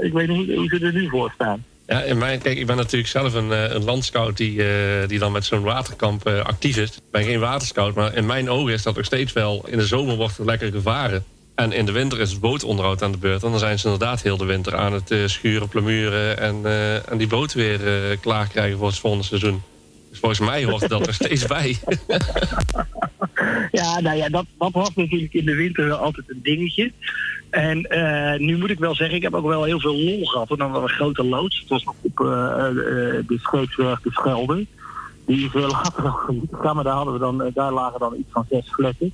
ik 0.00 0.12
weet 0.12 0.28
niet 0.28 0.54
hoe 0.54 0.68
ze 0.68 0.78
er 0.80 0.92
nu 0.92 1.08
voor 1.08 1.30
staan. 1.34 1.64
Ja, 1.86 2.14
mijn, 2.14 2.40
kijk, 2.40 2.58
ik 2.58 2.66
ben 2.66 2.76
natuurlijk 2.76 3.10
zelf 3.10 3.34
een, 3.34 3.50
een 3.74 3.84
landscout 3.84 4.36
die, 4.36 4.62
die 5.06 5.18
dan 5.18 5.32
met 5.32 5.44
zo'n 5.44 5.62
waterkamp 5.62 6.26
actief 6.26 6.76
is. 6.76 6.90
Ik 6.90 7.02
ben 7.10 7.24
geen 7.24 7.40
waterscout, 7.40 7.94
maar 7.94 8.16
in 8.16 8.26
mijn 8.26 8.50
ogen 8.50 8.72
is 8.72 8.82
dat 8.82 8.96
nog 8.96 9.04
steeds 9.04 9.32
wel... 9.32 9.64
in 9.66 9.78
de 9.78 9.86
zomer 9.86 10.16
wordt 10.16 10.38
er 10.38 10.44
lekker 10.44 10.70
gevaren. 10.70 11.24
En 11.54 11.72
in 11.72 11.86
de 11.86 11.92
winter 11.92 12.20
is 12.20 12.30
het 12.30 12.40
bootonderhoud 12.40 13.02
aan 13.02 13.12
de 13.12 13.18
beurt. 13.18 13.42
En 13.42 13.50
dan 13.50 13.58
zijn 13.58 13.78
ze 13.78 13.84
inderdaad 13.84 14.22
heel 14.22 14.36
de 14.36 14.44
winter 14.44 14.76
aan 14.76 14.92
het 14.92 15.30
schuren, 15.30 15.68
plamuren... 15.68 16.38
en, 16.38 16.64
en 17.08 17.18
die 17.18 17.26
boot 17.26 17.52
weer 17.52 17.80
klaar 18.20 18.48
krijgen 18.48 18.78
voor 18.78 18.88
het 18.88 18.98
volgende 18.98 19.24
seizoen. 19.24 19.62
Volgens 20.12 20.40
mij 20.40 20.64
hoort 20.64 20.88
dat 20.88 21.06
er 21.06 21.14
steeds 21.14 21.46
bij. 21.46 21.76
ja, 23.70 24.00
nou 24.00 24.16
ja, 24.16 24.28
dat, 24.28 24.44
dat 24.58 24.72
was 24.72 24.94
natuurlijk 24.94 25.32
in 25.32 25.44
de 25.44 25.54
winter 25.54 25.92
altijd 25.92 26.30
een 26.30 26.40
dingetje. 26.42 26.92
En 27.50 27.86
uh, 27.90 28.38
nu 28.46 28.58
moet 28.58 28.70
ik 28.70 28.78
wel 28.78 28.94
zeggen, 28.94 29.16
ik 29.16 29.22
heb 29.22 29.34
ook 29.34 29.46
wel 29.46 29.64
heel 29.64 29.80
veel 29.80 29.96
lol 29.96 30.26
gehad. 30.26 30.50
En 30.50 30.56
dan 30.56 30.74
een 30.74 30.88
grote 30.88 31.24
loods. 31.24 31.58
Het 31.58 31.68
was 31.68 31.84
op 31.84 32.20
uh, 32.20 32.26
de 33.26 33.36
scheepswerf 33.38 34.00
de 34.00 34.10
Schelde. 34.10 34.66
Die 35.26 35.46
is 35.46 35.52
later 35.52 36.10
gegaan, 36.10 36.74
maar 36.74 36.84
daar, 36.84 36.94
hadden 36.94 37.12
we 37.12 37.20
dan, 37.20 37.50
daar 37.54 37.72
lagen 37.72 38.00
dan 38.00 38.16
iets 38.18 38.32
van 38.32 38.46
zes 38.50 38.70
vlekken. 38.70 39.12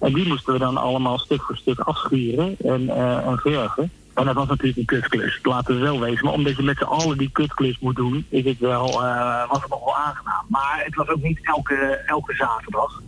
En 0.00 0.12
die 0.12 0.28
moesten 0.28 0.52
we 0.52 0.58
dan 0.58 0.76
allemaal 0.76 1.18
stuk 1.18 1.42
voor 1.42 1.56
stuk 1.56 1.78
afschuren 1.78 2.56
en, 2.58 2.88
en 3.24 3.38
verven. 3.38 3.90
En 4.16 4.24
dat 4.24 4.34
was 4.34 4.46
natuurlijk 4.46 4.78
een 4.78 5.00
kutklus, 5.00 5.38
laten 5.42 5.74
we 5.74 5.80
wel 5.80 6.00
wezen. 6.00 6.24
Maar 6.24 6.34
omdat 6.34 6.56
je 6.56 6.62
met 6.62 6.78
z'n 6.78 6.84
allen 6.84 7.18
die 7.18 7.30
kutklus 7.32 7.78
moet 7.78 7.96
doen, 7.96 8.26
is 8.28 8.44
het 8.44 8.58
wel, 8.58 8.88
uh, 8.88 9.48
was 9.48 9.60
het 9.60 9.70
nog 9.70 9.84
wel 9.84 9.96
aangenaam. 9.96 10.44
Maar 10.48 10.82
het 10.84 10.94
was 10.94 11.08
ook 11.08 11.22
niet 11.22 11.38
elke, 11.42 11.74
elke 12.06 12.34
zaterdag. 12.34 13.02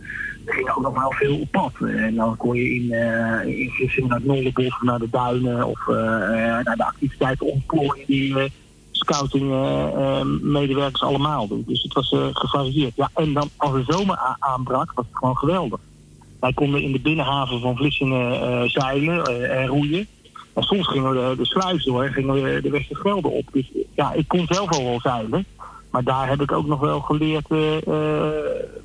Er 0.45 0.53
ging 0.53 0.69
ook 0.69 0.81
nog 0.81 0.93
wel 0.93 1.11
veel 1.11 1.39
op 1.39 1.51
pad. 1.51 1.73
En 1.79 2.15
dan 2.15 2.37
kon 2.37 2.55
je 2.55 2.73
in, 2.75 2.83
uh, 2.83 3.95
in 3.95 4.07
naar 4.07 4.17
het 4.17 4.25
Nollebos 4.25 4.65
of 4.65 4.81
naar 4.81 4.99
de 4.99 5.09
duinen 5.09 5.65
of 5.65 5.87
uh, 5.87 5.95
naar 6.63 6.75
de 6.75 6.85
activiteiten 6.85 7.45
ontplooien 7.45 8.05
die 8.05 8.29
uh, 8.29 8.43
scouting 8.91 9.49
medewerkers 10.41 11.01
allemaal 11.01 11.47
doen. 11.47 11.63
Dus 11.67 11.83
het 11.83 11.93
was 11.93 12.15
gevarieerd. 12.33 12.95
Ja, 12.95 13.09
en 13.13 13.33
dan 13.33 13.49
als 13.57 13.71
de 13.71 13.93
zomer 13.93 14.35
aanbrak, 14.39 14.91
was 14.93 15.05
het 15.05 15.17
gewoon 15.17 15.37
geweldig. 15.37 15.79
Wij 16.39 16.53
konden 16.53 16.81
in 16.81 16.91
de 16.91 16.99
binnenhaven 16.99 17.59
van 17.59 17.75
Vlissingen 17.75 18.69
zeilen 18.69 19.49
en 19.49 19.67
roeien. 19.67 20.07
Soms 20.61 20.87
gingen 20.87 21.09
we 21.09 21.35
de, 21.35 21.43
de 21.43 21.81
door 21.85 22.03
en 22.03 22.13
gingen 22.13 22.33
we 22.33 22.61
de 22.61 22.69
Westerschelde 22.69 23.27
op. 23.27 23.43
Dus 23.51 23.71
ja, 23.95 24.13
ik 24.13 24.27
kon 24.27 24.45
zelf 24.49 24.69
al 24.69 24.83
wel 24.83 24.99
zeilen. 24.99 25.45
Maar 25.89 26.03
daar 26.03 26.29
heb 26.29 26.41
ik 26.41 26.51
ook 26.51 26.67
nog 26.67 26.79
wel 26.79 26.99
geleerd 26.99 27.49
uh, 27.49 27.59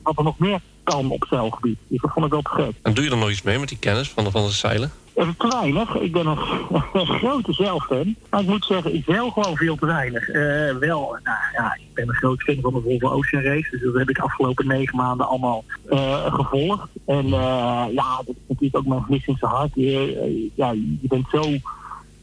wat 0.02 0.18
er 0.18 0.24
nog 0.24 0.38
meer 0.38 0.60
kan 0.84 1.10
op 1.10 1.26
zeilgebied. 1.30 1.78
Dus 1.88 2.00
dat 2.00 2.10
vond 2.12 2.26
ik 2.26 2.32
wel 2.32 2.42
gek. 2.42 2.74
En 2.82 2.94
doe 2.94 3.04
je 3.04 3.10
er 3.10 3.16
nog 3.16 3.30
iets 3.30 3.42
mee 3.42 3.58
met 3.58 3.68
die 3.68 3.78
kennis 3.78 4.10
van 4.10 4.24
de, 4.24 4.30
van 4.30 4.44
de 4.44 4.50
zeilen? 4.50 4.92
Even 5.14 5.36
te 5.36 5.48
weinig. 5.48 5.94
Ik 5.94 6.12
ben 6.12 6.26
een, 6.26 6.38
een 7.00 7.06
grote 7.06 7.52
zeilfan. 7.52 8.16
Maar 8.30 8.40
ik 8.40 8.46
moet 8.46 8.64
zeggen, 8.64 8.94
ik 8.94 9.04
zeil 9.06 9.30
gewoon 9.30 9.56
veel 9.56 9.76
te 9.76 9.86
weinig. 9.86 10.28
Uh, 10.28 10.34
wel, 10.76 11.18
nou 11.22 11.38
ja, 11.56 11.74
ik 11.74 11.94
ben 11.94 12.08
een 12.08 12.14
groot 12.14 12.42
fan 12.42 12.58
van 12.60 12.74
de 12.74 12.80
Volvo 12.80 13.08
Ocean 13.08 13.42
Race. 13.42 13.70
Dus 13.70 13.82
dat 13.82 13.94
heb 13.94 14.08
ik 14.08 14.16
de 14.16 14.22
afgelopen 14.22 14.66
negen 14.66 14.96
maanden 14.96 15.28
allemaal 15.28 15.64
uh, 15.90 16.34
gevolgd. 16.34 16.88
En 17.06 17.26
uh, 17.26 17.84
ja, 17.92 18.16
dat 18.16 18.34
is 18.34 18.42
natuurlijk 18.48 18.76
ook 18.76 18.86
mijn 18.86 19.04
Vlissingse 19.06 19.46
hart. 19.46 19.70
Je, 19.74 20.50
ja, 20.54 20.70
je 20.72 21.08
bent 21.08 21.26
zo 21.30 21.42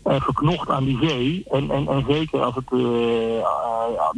verknocht 0.04 0.70
aan 0.70 0.86
die 0.86 0.98
zee. 1.02 1.44
En, 1.52 1.72
en, 1.72 1.88
en 1.88 2.06
zeker 2.08 2.42
als 2.42 2.56
het 2.56 2.72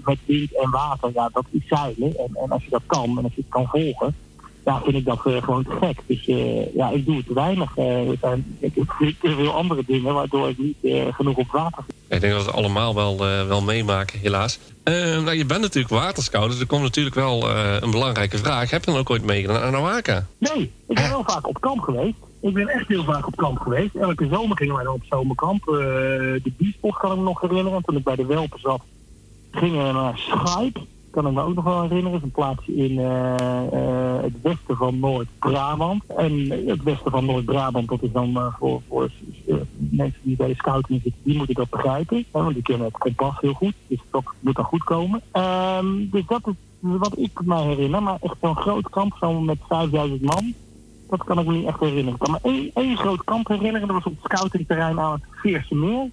met 0.03 0.17
wind 0.25 0.55
en 0.55 0.69
water, 0.69 1.11
ja, 1.13 1.29
dat 1.33 1.45
is 1.49 1.67
zeilen. 1.67 2.17
En, 2.17 2.35
en 2.43 2.49
als 2.49 2.63
je 2.63 2.69
dat 2.69 2.83
kan 2.85 3.17
en 3.17 3.23
als 3.23 3.35
je 3.35 3.41
het 3.41 3.49
kan 3.49 3.67
volgen 3.67 4.15
ja, 4.65 4.81
vind 4.83 4.95
ik 4.95 5.05
dat 5.05 5.19
uh, 5.25 5.43
gewoon 5.43 5.63
te 5.63 5.77
gek. 5.81 5.97
Dus 6.05 6.27
uh, 6.27 6.75
ja, 6.75 6.89
ik 6.89 7.05
doe 7.05 7.17
het 7.17 7.27
te 7.27 7.33
weinig. 7.33 7.71
Zijn, 8.21 8.57
ik 8.59 8.71
heb 8.75 9.15
veel 9.19 9.53
andere 9.53 9.83
dingen 9.87 10.13
waardoor 10.13 10.49
ik 10.49 10.57
niet 10.57 10.77
genoeg 11.11 11.37
op 11.37 11.51
water. 11.51 11.83
Ik 12.07 12.21
denk 12.21 12.33
dat 12.33 12.43
we 12.43 12.47
het 12.47 12.57
allemaal 12.57 12.95
wel, 12.95 13.17
wel 13.47 13.61
meemaken, 13.61 14.19
helaas. 14.19 14.59
nou, 14.83 15.33
je 15.33 15.45
bent 15.45 15.61
natuurlijk 15.61 15.93
waterscout, 15.93 16.49
dus 16.49 16.59
er 16.59 16.65
komt 16.65 16.81
natuurlijk 16.81 17.15
wel 17.15 17.49
een 17.49 17.91
belangrijke 17.91 18.37
vraag. 18.37 18.69
Heb 18.69 18.85
je 18.85 18.91
dan 18.91 18.99
ook 18.99 19.09
ooit 19.09 19.25
meegedaan 19.25 19.61
aan 19.61 19.75
Awaka? 19.75 20.27
Nee, 20.37 20.71
ik 20.87 20.95
ben 20.95 21.09
wel 21.09 21.23
vaak 21.23 21.47
op 21.47 21.61
kamp 21.61 21.79
geweest. 21.79 22.15
Ik 22.41 22.53
ben 22.53 22.67
echt 22.67 22.87
heel 22.87 23.03
vaak 23.03 23.27
op 23.27 23.35
kamp 23.35 23.59
geweest. 23.59 23.95
Elke 23.95 24.27
zomer 24.27 24.57
gingen 24.57 24.75
wij 24.75 24.83
dan 24.83 24.93
op 24.93 25.03
zomerkamp. 25.09 25.63
de 25.65 26.51
Biespot 26.57 26.97
kan 26.97 27.11
ik 27.11 27.17
me 27.17 27.23
nog 27.23 27.41
herinneren. 27.41 27.83
Toen 27.83 27.97
ik 27.97 28.03
bij 28.03 28.15
de 28.15 28.25
Welpen 28.25 28.59
zat, 28.59 28.81
gingen 29.51 29.87
we 29.87 29.93
naar 29.93 30.17
Schuip 30.17 30.79
kan 31.13 31.27
ik 31.27 31.33
me 31.33 31.41
ook 31.41 31.55
nog 31.55 31.63
wel 31.63 31.81
herinneren. 31.81 32.17
is 32.17 32.23
een 32.23 32.31
plaatsje 32.31 32.75
in 32.75 32.91
uh, 32.91 33.35
uh, 33.73 34.21
het 34.21 34.41
westen 34.41 34.75
van 34.75 34.99
Noord-Brabant. 34.99 36.03
En 36.17 36.49
het 36.67 36.83
westen 36.83 37.11
van 37.11 37.25
Noord-Brabant, 37.25 37.89
dat 37.89 38.01
is 38.01 38.11
dan 38.11 38.29
uh, 38.29 38.47
voor, 38.59 38.81
voor 38.87 39.09
mensen 39.75 40.19
die 40.21 40.35
bij 40.35 40.53
scouting 40.53 41.01
zitten, 41.03 41.21
die 41.23 41.37
moeten 41.37 41.55
dat 41.55 41.69
begrijpen. 41.69 42.25
Want 42.31 42.53
die 42.53 42.63
kennen 42.63 42.87
het 42.87 42.97
kompas 42.97 43.39
heel 43.39 43.53
goed. 43.53 43.73
Dus 43.87 43.99
dat 44.11 44.23
moet 44.39 44.55
dan 44.55 44.65
goed 44.65 44.83
komen. 44.83 45.21
Um, 45.33 46.09
dus 46.09 46.25
dat 46.27 46.47
is 46.47 46.53
wat 46.79 47.17
ik 47.17 47.41
me 47.43 47.61
herinner. 47.61 48.03
Maar 48.03 48.17
echt 48.21 48.35
zo'n 48.41 48.55
groot 48.55 48.89
kamp, 48.89 49.15
zo 49.19 49.39
met 49.39 49.57
5000 49.67 50.21
man. 50.21 50.53
Dat 51.09 51.23
kan 51.23 51.39
ik 51.39 51.47
me 51.47 51.53
niet 51.53 51.67
echt 51.67 51.79
herinneren. 51.79 52.13
Ik 52.13 52.19
kan 52.19 52.31
me 52.31 52.39
één, 52.41 52.71
één 52.73 52.97
groot 52.97 53.23
kamp 53.23 53.47
herinneren. 53.47 53.87
Dat 53.87 53.95
was 53.95 54.05
op 54.05 54.21
het 54.21 54.31
scoutingterrein 54.31 54.99
aan 54.99 55.11
het 55.11 55.23
Veerse 55.31 55.75
Meer 55.75 56.09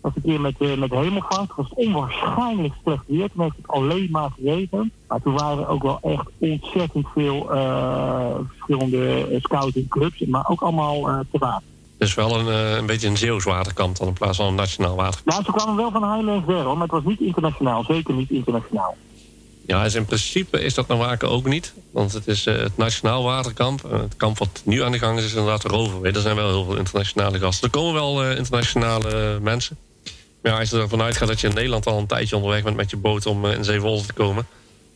was 0.00 0.12
een 0.14 0.22
keer 0.22 0.40
met, 0.40 0.54
uh, 0.58 0.76
met 0.76 0.90
hemelvaart. 0.90 1.48
Het 1.48 1.56
was 1.56 1.74
onwaarschijnlijk 1.74 2.74
slecht 2.82 3.02
weer. 3.06 3.30
Toen 3.30 3.42
heeft 3.42 3.56
het 3.56 3.68
alleen 3.68 4.08
maar 4.10 4.30
geregend. 4.36 4.92
Maar 5.08 5.22
toen 5.22 5.34
waren 5.34 5.58
er 5.58 5.68
ook 5.68 5.82
wel 5.82 5.98
echt 6.02 6.26
ontzettend 6.38 7.06
veel 7.14 7.54
uh, 7.54 8.34
verschillende 8.48 9.26
eh, 9.30 9.40
scoutingclubs. 9.40 10.20
Maar 10.26 10.48
ook 10.48 10.60
allemaal 10.60 11.08
uh, 11.08 11.18
te 11.30 11.38
water. 11.38 11.66
Dus 11.98 12.14
wel 12.14 12.38
een, 12.38 12.46
een 12.78 12.86
beetje 12.86 13.08
een 13.08 13.16
Zeeuws 13.16 13.44
waterkant 13.44 13.98
dan 13.98 14.08
in 14.08 14.12
plaats 14.12 14.36
van 14.36 14.46
een 14.46 14.54
nationaal 14.54 14.96
water. 14.96 15.20
Ja, 15.24 15.42
ze 15.42 15.52
kwamen 15.52 15.76
wel 15.76 15.90
van 15.90 16.28
en 16.28 16.42
ver, 16.46 16.64
maar 16.64 16.80
het 16.80 16.90
was 16.90 17.04
niet 17.04 17.20
internationaal. 17.20 17.84
Zeker 17.84 18.14
niet 18.14 18.30
internationaal. 18.30 18.96
Ja, 19.66 19.82
dus 19.82 19.94
in 19.94 20.04
principe 20.04 20.62
is 20.62 20.74
dat 20.74 20.88
naar 20.88 20.98
Waken 20.98 21.30
ook 21.30 21.46
niet. 21.46 21.74
Want 21.90 22.12
het 22.12 22.26
is 22.26 22.46
uh, 22.46 22.56
het 22.56 22.76
Nationaal 22.76 23.22
Waterkamp. 23.22 23.82
het 23.82 24.16
kamp 24.16 24.38
wat 24.38 24.62
nu 24.64 24.82
aan 24.82 24.92
de 24.92 24.98
gang 24.98 25.18
is, 25.18 25.24
is 25.24 25.34
inderdaad 25.34 25.62
de 25.62 25.68
Roverwee. 25.68 26.12
Er 26.12 26.20
zijn 26.20 26.36
wel 26.36 26.48
heel 26.48 26.64
veel 26.64 26.76
internationale 26.76 27.38
gasten. 27.38 27.64
Er 27.64 27.78
komen 27.78 27.94
wel 27.94 28.24
uh, 28.24 28.36
internationale 28.36 29.38
mensen. 29.40 29.76
Ja, 30.42 30.58
als 30.58 30.70
je 30.70 30.76
ervan 30.76 31.02
uitgaat 31.02 31.28
dat 31.28 31.40
je 31.40 31.48
in 31.48 31.54
Nederland 31.54 31.86
al 31.86 31.98
een 31.98 32.06
tijdje 32.06 32.36
onderweg 32.36 32.62
bent 32.62 32.76
met 32.76 32.90
je 32.90 32.96
boot 32.96 33.26
om 33.26 33.44
uh, 33.44 33.54
in 33.54 33.64
Zeewolde 33.64 34.06
te 34.06 34.12
komen, 34.12 34.46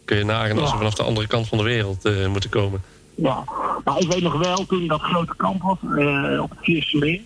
kun 0.04 0.16
je 0.16 0.24
nagaan 0.24 0.58
als 0.58 0.70
we 0.70 0.76
vanaf 0.76 0.94
de 0.94 1.02
andere 1.02 1.26
kant 1.26 1.48
van 1.48 1.58
de 1.58 1.64
wereld 1.64 2.06
uh, 2.06 2.26
moeten 2.26 2.50
komen. 2.50 2.82
Ja, 3.14 3.44
maar 3.84 3.98
ik 3.98 4.12
weet 4.12 4.22
nog 4.22 4.38
wel, 4.38 4.66
toen 4.66 4.86
dat 4.86 5.00
grote 5.00 5.34
kamp 5.36 5.62
was 5.62 5.78
uh, 5.82 6.42
op 6.42 6.50
het 6.50 6.58
Vierse 6.62 6.98
Meer. 6.98 7.20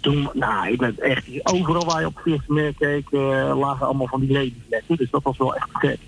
toen, 0.00 0.30
nou, 0.32 0.72
ik 0.72 0.78
ben 0.78 0.98
echt, 0.98 1.26
overal 1.42 1.84
waar 1.84 2.00
je 2.00 2.06
op 2.06 2.14
het 2.14 2.22
Vierse 2.22 2.52
Meer 2.52 2.74
keek, 2.74 3.10
lagen 3.56 3.86
allemaal 3.86 4.06
van 4.06 4.20
die 4.20 4.32
levensletten. 4.32 4.96
Dus 4.96 5.10
dat 5.10 5.22
was 5.22 5.38
wel 5.38 5.54
echt 5.54 5.68
gek. 5.72 5.98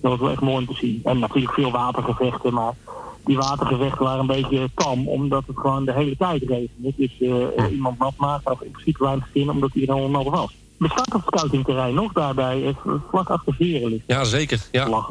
Dat 0.00 0.10
was 0.10 0.20
wel 0.20 0.30
echt 0.30 0.40
mooi 0.40 0.56
om 0.56 0.66
te 0.66 0.74
zien. 0.80 1.00
En 1.04 1.18
natuurlijk 1.18 1.54
veel 1.54 1.70
watergevechten, 1.70 2.54
maar 2.54 2.72
die 3.24 3.36
watergevechten 3.36 4.04
waren 4.04 4.20
een 4.20 4.26
beetje 4.26 4.70
tam, 4.74 5.08
omdat 5.08 5.44
het 5.46 5.56
gewoon 5.58 5.84
de 5.84 5.92
hele 5.92 6.16
tijd 6.16 6.42
regende. 6.42 6.92
Dus 6.96 7.18
iemand 7.70 7.98
nat 7.98 8.16
maakt, 8.16 8.50
of 8.50 8.62
in 8.62 8.70
principe 8.70 9.04
weinig 9.04 9.28
zin, 9.34 9.50
omdat 9.50 9.70
hij 9.72 9.80
er 9.80 9.86
dan 9.86 10.10
nat 10.10 10.24
was. 10.24 10.54
Bestaat 10.78 11.10
dat 11.10 11.22
scoutingterrein 11.26 11.94
nog 11.94 12.12
daarbij, 12.12 12.76
vlak 13.10 13.28
achter 13.28 13.54
Veren 13.54 13.88
ligt? 13.88 14.02
Ja, 14.06 14.24
zeker. 14.24 14.60
Ja. 14.72 15.08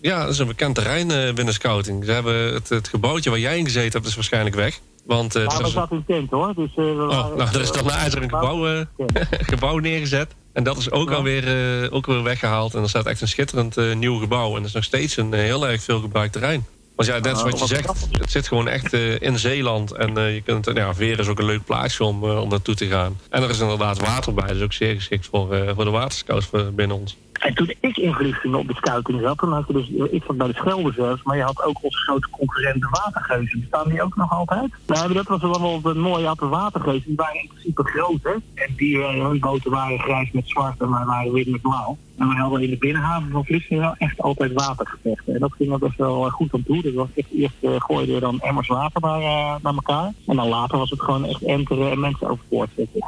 ja, 0.00 0.20
dat 0.20 0.32
is 0.32 0.38
een 0.38 0.46
bekend 0.46 0.74
terrein 0.74 1.34
binnen 1.34 1.54
scouting. 1.54 2.04
Ze 2.04 2.12
hebben 2.12 2.52
het, 2.54 2.68
het 2.68 2.88
gebouwtje 2.88 3.30
waar 3.30 3.38
jij 3.38 3.58
in 3.58 3.64
gezeten 3.64 3.92
hebt, 3.92 4.06
is 4.06 4.14
waarschijnlijk 4.14 4.56
weg. 4.56 4.80
Want, 5.04 5.36
uh, 5.36 5.44
ja, 5.44 5.62
we 5.62 5.68
zaten 5.68 5.96
in 5.96 6.04
tent 6.06 6.30
hoor. 6.30 6.54
Dus, 6.54 6.70
uh, 6.76 6.86
oh, 6.86 7.36
nou, 7.36 7.40
er 7.40 7.60
is 7.60 7.70
toch 7.70 7.84
een 7.84 7.90
ijzeren 7.90 8.30
gebouw, 8.30 8.84
gebouw 9.54 9.78
neergezet. 9.78 10.34
En 10.52 10.64
dat 10.64 10.76
is 10.76 10.90
ook, 10.90 11.10
ja. 11.10 11.14
alweer, 11.14 11.90
ook 11.90 12.06
weer 12.06 12.22
weggehaald. 12.22 12.74
En 12.74 12.82
er 12.82 12.88
staat 12.88 13.06
echt 13.06 13.20
een 13.20 13.28
schitterend 13.28 13.76
nieuw 13.94 14.18
gebouw. 14.18 14.48
En 14.48 14.56
dat 14.56 14.64
is 14.64 14.72
nog 14.72 14.84
steeds 14.84 15.16
een 15.16 15.32
heel 15.32 15.68
erg 15.68 15.82
veel 15.82 16.00
gebruikt 16.00 16.32
terrein. 16.32 16.66
Want 16.94 17.08
ja, 17.08 17.18
net 17.18 17.42
wat 17.42 17.58
je 17.58 17.66
zegt, 17.66 18.08
het 18.10 18.30
zit 18.30 18.48
gewoon 18.48 18.68
echt 18.68 18.92
in 19.18 19.38
Zeeland. 19.38 19.92
En 19.92 20.20
je 20.20 20.42
kunt, 20.42 20.70
ja, 20.74 20.94
Veer 20.94 21.18
is 21.18 21.28
ook 21.28 21.38
een 21.38 21.44
leuk 21.44 21.64
plaatsje 21.64 22.04
om, 22.04 22.24
om 22.24 22.48
naartoe 22.48 22.74
te 22.74 22.86
gaan. 22.86 23.20
En 23.28 23.42
er 23.42 23.50
is 23.50 23.58
inderdaad 23.58 23.98
water 23.98 24.34
bij. 24.34 24.46
Dus 24.46 24.62
ook 24.62 24.72
zeer 24.72 24.94
geschikt 24.94 25.26
voor, 25.26 25.72
voor 25.74 25.84
de 25.84 25.90
waterscouts 25.90 26.50
binnen 26.74 26.96
ons. 26.96 27.16
En 27.40 27.54
toen 27.54 27.74
ik 27.80 27.96
in 27.96 28.12
Vlissingen 28.12 28.58
op 28.58 28.68
de 28.68 28.74
scouting 28.74 29.20
zat, 29.20 29.38
dan 29.38 29.52
had 29.52 29.64
je 29.66 29.72
dus, 29.72 30.10
ik 30.10 30.22
zat 30.26 30.36
bij 30.36 30.46
de 30.46 30.54
Schelde 30.54 30.92
zelfs, 30.92 31.22
maar 31.22 31.36
je 31.36 31.42
had 31.42 31.62
ook 31.62 31.78
onze 31.82 31.98
grote 31.98 32.28
concurrenten 32.30 32.90
watergeuzen. 32.90 33.60
Bestaan 33.60 33.88
die 33.88 34.02
ook 34.02 34.16
nog 34.16 34.32
altijd? 34.32 34.70
Nou, 34.86 35.12
dat 35.12 35.26
was 35.26 35.40
wel 35.40 35.80
een 35.82 36.00
mooie 36.00 36.26
had 36.26 36.38
de 36.38 36.46
watergeuzen. 36.46 37.06
Die 37.06 37.16
waren 37.16 37.40
in 37.40 37.48
principe 37.48 37.84
groot, 37.84 38.22
hè. 38.22 38.32
En 38.54 38.74
die, 38.76 38.96
uh, 38.96 39.26
hun 39.26 39.40
boten 39.40 39.70
waren 39.70 39.98
grijs 39.98 40.30
met 40.32 40.48
zwart 40.48 40.80
en 40.80 40.90
wij 40.90 41.04
waren 41.04 41.32
wit 41.32 41.50
met 41.50 41.62
blauw. 41.62 41.96
En 42.18 42.28
we 42.28 42.34
hadden 42.34 42.62
in 42.62 42.70
de 42.70 42.76
binnenhaven 42.76 43.30
van 43.30 43.44
Vlissingen 43.44 43.82
wel 43.82 43.94
echt 43.98 44.20
altijd 44.20 44.52
watergevechten. 44.52 45.34
En 45.34 45.40
dat 45.40 45.52
ging 45.52 45.72
ook 45.72 45.80
best 45.80 45.96
wel 45.96 46.30
goed 46.30 46.54
aan 46.54 46.62
toe. 46.62 46.82
Dus 46.82 46.94
was 46.94 47.08
echt 47.14 47.28
eerst 47.32 47.54
uh, 47.60 47.70
gooiden 47.78 48.14
we 48.14 48.20
dan 48.20 48.40
emmers 48.40 48.68
water 48.68 49.00
naar, 49.00 49.60
elkaar. 49.62 50.12
En 50.26 50.36
dan 50.36 50.48
later 50.48 50.78
was 50.78 50.90
het 50.90 51.00
gewoon 51.00 51.24
echt 51.24 51.42
enteren 51.42 51.90
en 51.90 52.00
mensen 52.00 52.28
overboord 52.28 52.70
zetten. 52.76 53.04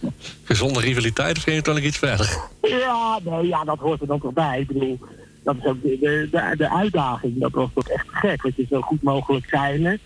Gezonde 0.44 0.80
rivaliteit 0.80 1.36
of 1.36 1.42
ging 1.42 1.66
het 1.66 1.78
iets 1.78 1.98
verder? 1.98 2.38
Ja, 2.78 3.18
nee, 3.24 3.46
ja, 3.46 3.64
dat 3.64 3.78
hoort 3.78 4.00
er 4.00 4.06
dan 4.06 4.20
toch 4.20 4.32
bij. 4.32 4.60
Ik 4.60 4.66
bedoel, 4.66 4.98
dat 5.42 5.56
is 5.56 5.64
ook 5.64 5.82
de, 5.82 5.98
de, 6.30 6.54
de, 6.56 6.70
uitdaging. 6.70 7.38
Dat 7.38 7.52
was 7.52 7.68
toch 7.74 7.88
echt 7.88 8.06
gek. 8.08 8.42
Dat 8.42 8.56
je 8.56 8.66
zo 8.70 8.80
goed 8.80 9.02
mogelijk 9.02 9.46
zeilen. 9.48 9.98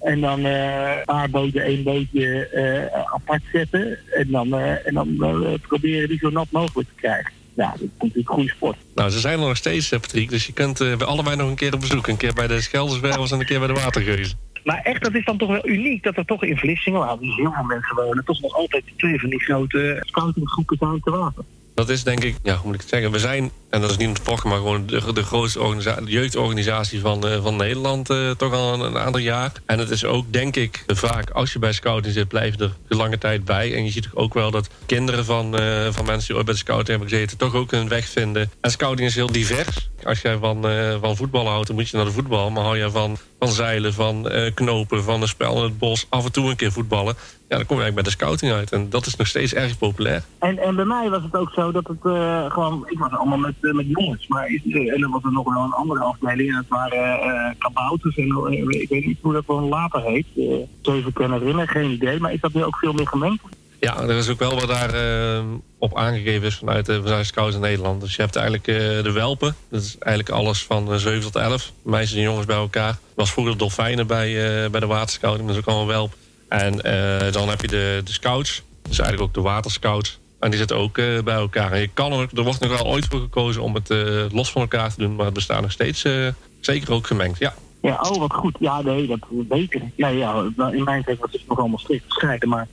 En 0.00 0.20
dan 0.20 0.40
uh, 0.40 0.96
een 0.96 1.04
paar 1.04 1.30
boten 1.30 1.62
één 1.62 1.84
beetje 1.84 2.50
uh, 2.54 3.14
apart 3.14 3.42
zetten. 3.52 3.98
En 4.16 4.30
dan, 4.30 4.48
uh, 4.48 4.86
en 4.86 4.94
dan 4.94 5.16
proberen 5.62 6.08
die 6.08 6.18
zo 6.18 6.30
nat 6.30 6.50
mogelijk 6.50 6.88
te 6.88 6.94
krijgen. 6.94 7.32
Ja, 7.54 7.70
dat 7.70 7.80
is 7.80 7.88
natuurlijk 7.98 8.30
goede 8.30 8.48
sport. 8.48 8.76
Nou, 8.94 9.10
ze 9.10 9.18
zijn 9.18 9.40
er 9.40 9.46
nog 9.46 9.56
steeds, 9.56 9.88
Patrick. 9.88 10.30
Dus 10.30 10.46
je 10.46 10.52
kunt 10.52 10.78
bij 10.78 11.06
allebei 11.06 11.36
nog 11.36 11.48
een 11.48 11.54
keer 11.54 11.74
op 11.74 11.80
bezoek. 11.80 12.06
Een 12.06 12.16
keer 12.16 12.34
bij 12.34 12.46
de 12.46 12.60
Scheldeswervels 12.60 13.30
en 13.30 13.40
een 13.40 13.46
keer 13.46 13.58
bij 13.58 13.68
de 13.68 13.74
Watergeuzen. 13.74 14.38
Maar 14.68 14.80
echt, 14.82 15.02
dat 15.02 15.14
is 15.14 15.24
dan 15.24 15.38
toch 15.38 15.48
wel 15.48 15.68
uniek 15.68 16.02
dat 16.02 16.16
er 16.16 16.24
toch 16.24 16.42
in 16.42 16.56
Vlissingen, 16.56 17.00
waar 17.00 17.16
niet 17.20 17.36
heel 17.36 17.52
veel 17.52 17.64
mensen 17.64 17.96
wonen, 17.96 18.24
toch 18.24 18.40
nog 18.40 18.54
altijd 18.54 18.84
twee 18.96 19.20
van 19.20 19.30
die 19.30 19.40
grote 19.40 19.96
scoutinggroepen 20.00 20.76
zijn 20.80 21.00
te 21.00 21.10
water. 21.10 21.44
Dat 21.78 21.88
is 21.88 22.02
denk 22.02 22.24
ik, 22.24 22.36
ja, 22.42 22.54
hoe 22.54 22.64
moet 22.64 22.74
ik 22.74 22.80
het 22.80 22.88
zeggen? 22.88 23.10
We 23.10 23.18
zijn, 23.18 23.50
en 23.70 23.80
dat 23.80 23.90
is 23.90 23.96
niet 23.96 24.20
een 24.26 24.38
maar 24.44 24.56
gewoon 24.56 24.86
de, 24.86 25.12
de 25.12 25.22
grootste 25.22 26.02
jeugdorganisatie 26.04 27.00
van, 27.00 27.26
uh, 27.26 27.42
van 27.42 27.56
Nederland 27.56 28.10
uh, 28.10 28.30
toch 28.30 28.52
al 28.52 28.84
een, 28.84 28.98
aantal 28.98 29.20
jaar. 29.20 29.52
En 29.66 29.78
het 29.78 29.90
is 29.90 30.04
ook, 30.04 30.32
denk 30.32 30.56
ik, 30.56 30.84
vaak 30.86 31.30
als 31.30 31.52
je 31.52 31.58
bij 31.58 31.72
scouting 31.72 32.14
zit, 32.14 32.28
blijf 32.28 32.56
je 32.56 32.64
er 32.64 32.72
de 32.88 32.96
lange 32.96 33.18
tijd 33.18 33.44
bij. 33.44 33.74
En 33.74 33.84
je 33.84 33.90
ziet 33.90 34.08
ook 34.14 34.34
wel 34.34 34.50
dat 34.50 34.68
kinderen 34.86 35.24
van, 35.24 35.60
uh, 35.60 35.88
van 35.90 36.04
mensen 36.04 36.26
die 36.26 36.36
ooit 36.36 36.44
bij 36.44 36.54
de 36.54 36.60
scouting 36.60 36.88
hebben 36.88 37.08
gezeten, 37.08 37.38
toch 37.38 37.54
ook 37.54 37.70
hun 37.70 37.88
weg 37.88 38.08
vinden. 38.08 38.50
En 38.60 38.70
scouting 38.70 39.08
is 39.08 39.14
heel 39.14 39.32
divers. 39.32 39.88
Als 40.04 40.20
jij 40.20 40.36
van, 40.36 40.62
van 41.00 41.16
voetbal 41.16 41.48
houdt, 41.48 41.66
dan 41.66 41.76
moet 41.76 41.88
je 41.88 41.96
naar 41.96 42.06
de 42.06 42.12
voetbal. 42.12 42.50
Maar 42.50 42.64
hou 42.64 42.78
je 42.78 42.90
van, 42.90 43.18
van 43.38 43.52
zeilen, 43.52 43.94
van 43.94 44.32
knopen, 44.54 45.04
van 45.04 45.22
een 45.22 45.28
spel 45.28 45.56
in 45.56 45.62
het 45.62 45.78
bos, 45.78 46.06
af 46.08 46.24
en 46.24 46.32
toe 46.32 46.50
een 46.50 46.56
keer 46.56 46.72
voetballen 46.72 47.16
ja, 47.48 47.56
dan 47.56 47.66
kom 47.66 47.76
je 47.76 47.82
eigenlijk 47.82 47.94
bij 47.94 48.02
de 48.02 48.24
scouting 48.24 48.52
uit. 48.52 48.72
En 48.72 48.90
dat 48.90 49.06
is 49.06 49.16
nog 49.16 49.26
steeds 49.26 49.54
erg 49.54 49.78
populair. 49.78 50.24
En, 50.38 50.58
en 50.58 50.76
bij 50.76 50.84
mij 50.84 51.10
was 51.10 51.22
het 51.22 51.34
ook 51.34 51.50
zo 51.50 51.72
dat 51.72 51.86
het 51.86 52.04
uh, 52.04 52.50
gewoon... 52.50 52.86
Ik 52.88 52.98
was 52.98 53.10
allemaal 53.10 53.38
met, 53.38 53.54
uh, 53.60 53.74
met 53.74 53.86
jongens. 53.88 54.26
Maar 54.26 54.48
is, 54.48 54.60
uh, 54.64 54.94
en 54.94 55.00
dan 55.00 55.10
was 55.10 55.22
er 55.24 55.32
nog 55.32 55.54
wel 55.54 55.62
een 55.62 55.72
andere 55.72 56.00
afdeling. 56.00 56.50
En 56.50 56.56
het 56.56 56.68
waren 56.68 57.56
kabouters. 57.58 58.16
En 58.16 58.52
ik 58.68 58.88
weet 58.88 59.06
niet 59.06 59.18
hoe 59.20 59.32
dat 59.32 59.44
gewoon 59.44 59.68
later 59.68 60.02
heet. 60.02 60.26
zeven 60.82 61.12
kan 61.12 61.32
herinneren, 61.32 61.68
geen 61.68 61.90
idee. 61.90 62.20
Maar 62.20 62.32
is 62.32 62.40
dat 62.40 62.52
nu 62.52 62.64
ook 62.64 62.76
veel 62.76 62.92
meer 62.92 63.08
gemengd? 63.08 63.42
Ja, 63.80 64.00
er 64.00 64.16
is 64.16 64.28
ook 64.28 64.38
wel 64.38 64.54
wat 64.54 64.68
daar 64.68 64.94
op 65.78 65.96
aangegeven 65.96 66.46
is 66.46 66.56
vanuit 66.56 66.86
de, 66.86 67.02
vanuit 67.02 67.26
Scouts 67.26 67.54
in 67.54 67.60
Nederland. 67.60 68.00
Dus 68.00 68.16
je 68.16 68.22
hebt 68.22 68.36
eigenlijk 68.36 68.64
de 69.04 69.12
Welpen. 69.12 69.54
Dat 69.68 69.82
is 69.82 69.96
eigenlijk 69.98 70.38
alles 70.38 70.64
van 70.64 70.98
7 70.98 71.20
tot 71.20 71.36
11. 71.36 71.72
Meisjes 71.82 72.16
en 72.16 72.22
jongens 72.22 72.46
bij 72.46 72.56
elkaar. 72.56 72.88
Er 72.88 72.98
was 73.14 73.32
vroeger 73.32 73.52
de 73.52 73.58
Dolfijnen 73.58 74.06
bij, 74.06 74.32
bij 74.70 74.80
de 74.80 74.86
waterscouting. 74.86 75.46
Dat 75.46 75.56
is 75.56 75.62
ook 75.62 75.68
allemaal 75.68 75.86
Welp. 75.86 76.14
En 76.48 76.74
uh, 76.74 77.32
dan 77.32 77.48
heb 77.48 77.60
je 77.60 77.66
de, 77.66 78.00
de 78.04 78.12
scouts. 78.12 78.62
Dus 78.82 78.98
eigenlijk 78.98 79.28
ook 79.28 79.34
de 79.34 79.50
waterscouts. 79.50 80.18
En 80.40 80.50
die 80.50 80.58
zitten 80.58 80.76
ook 80.76 80.98
uh, 80.98 81.22
bij 81.22 81.34
elkaar. 81.34 81.72
En 81.72 81.80
je 81.80 81.88
kan 81.94 82.12
er, 82.12 82.28
er 82.34 82.42
wordt 82.42 82.60
nog 82.60 82.76
wel 82.76 82.86
ooit 82.86 83.06
voor 83.06 83.20
gekozen 83.20 83.62
om 83.62 83.74
het 83.74 83.90
uh, 83.90 84.24
los 84.30 84.50
van 84.50 84.62
elkaar 84.62 84.94
te 84.94 84.98
doen. 84.98 85.16
Maar 85.16 85.24
het 85.24 85.34
bestaat 85.34 85.60
nog 85.60 85.72
steeds 85.72 86.06
zeker 86.60 86.92
ook 86.92 87.06
gemengd, 87.06 87.38
ja. 87.38 87.54
Ja, 87.82 87.98
oh 88.00 88.18
wat 88.18 88.32
goed. 88.32 88.56
Ja, 88.60 88.82
nee, 88.82 89.06
dat 89.06 89.18
beter. 89.30 89.82
Nee, 89.96 90.16
ja, 90.16 90.44
in 90.72 90.84
mijn 90.84 91.04
tijd 91.04 91.18
was 91.18 91.32
het 91.32 91.48
nog 91.48 91.58
allemaal 91.58 91.78
strikt 91.78 92.04
gescheiden, 92.08 92.48
maar 92.48 92.68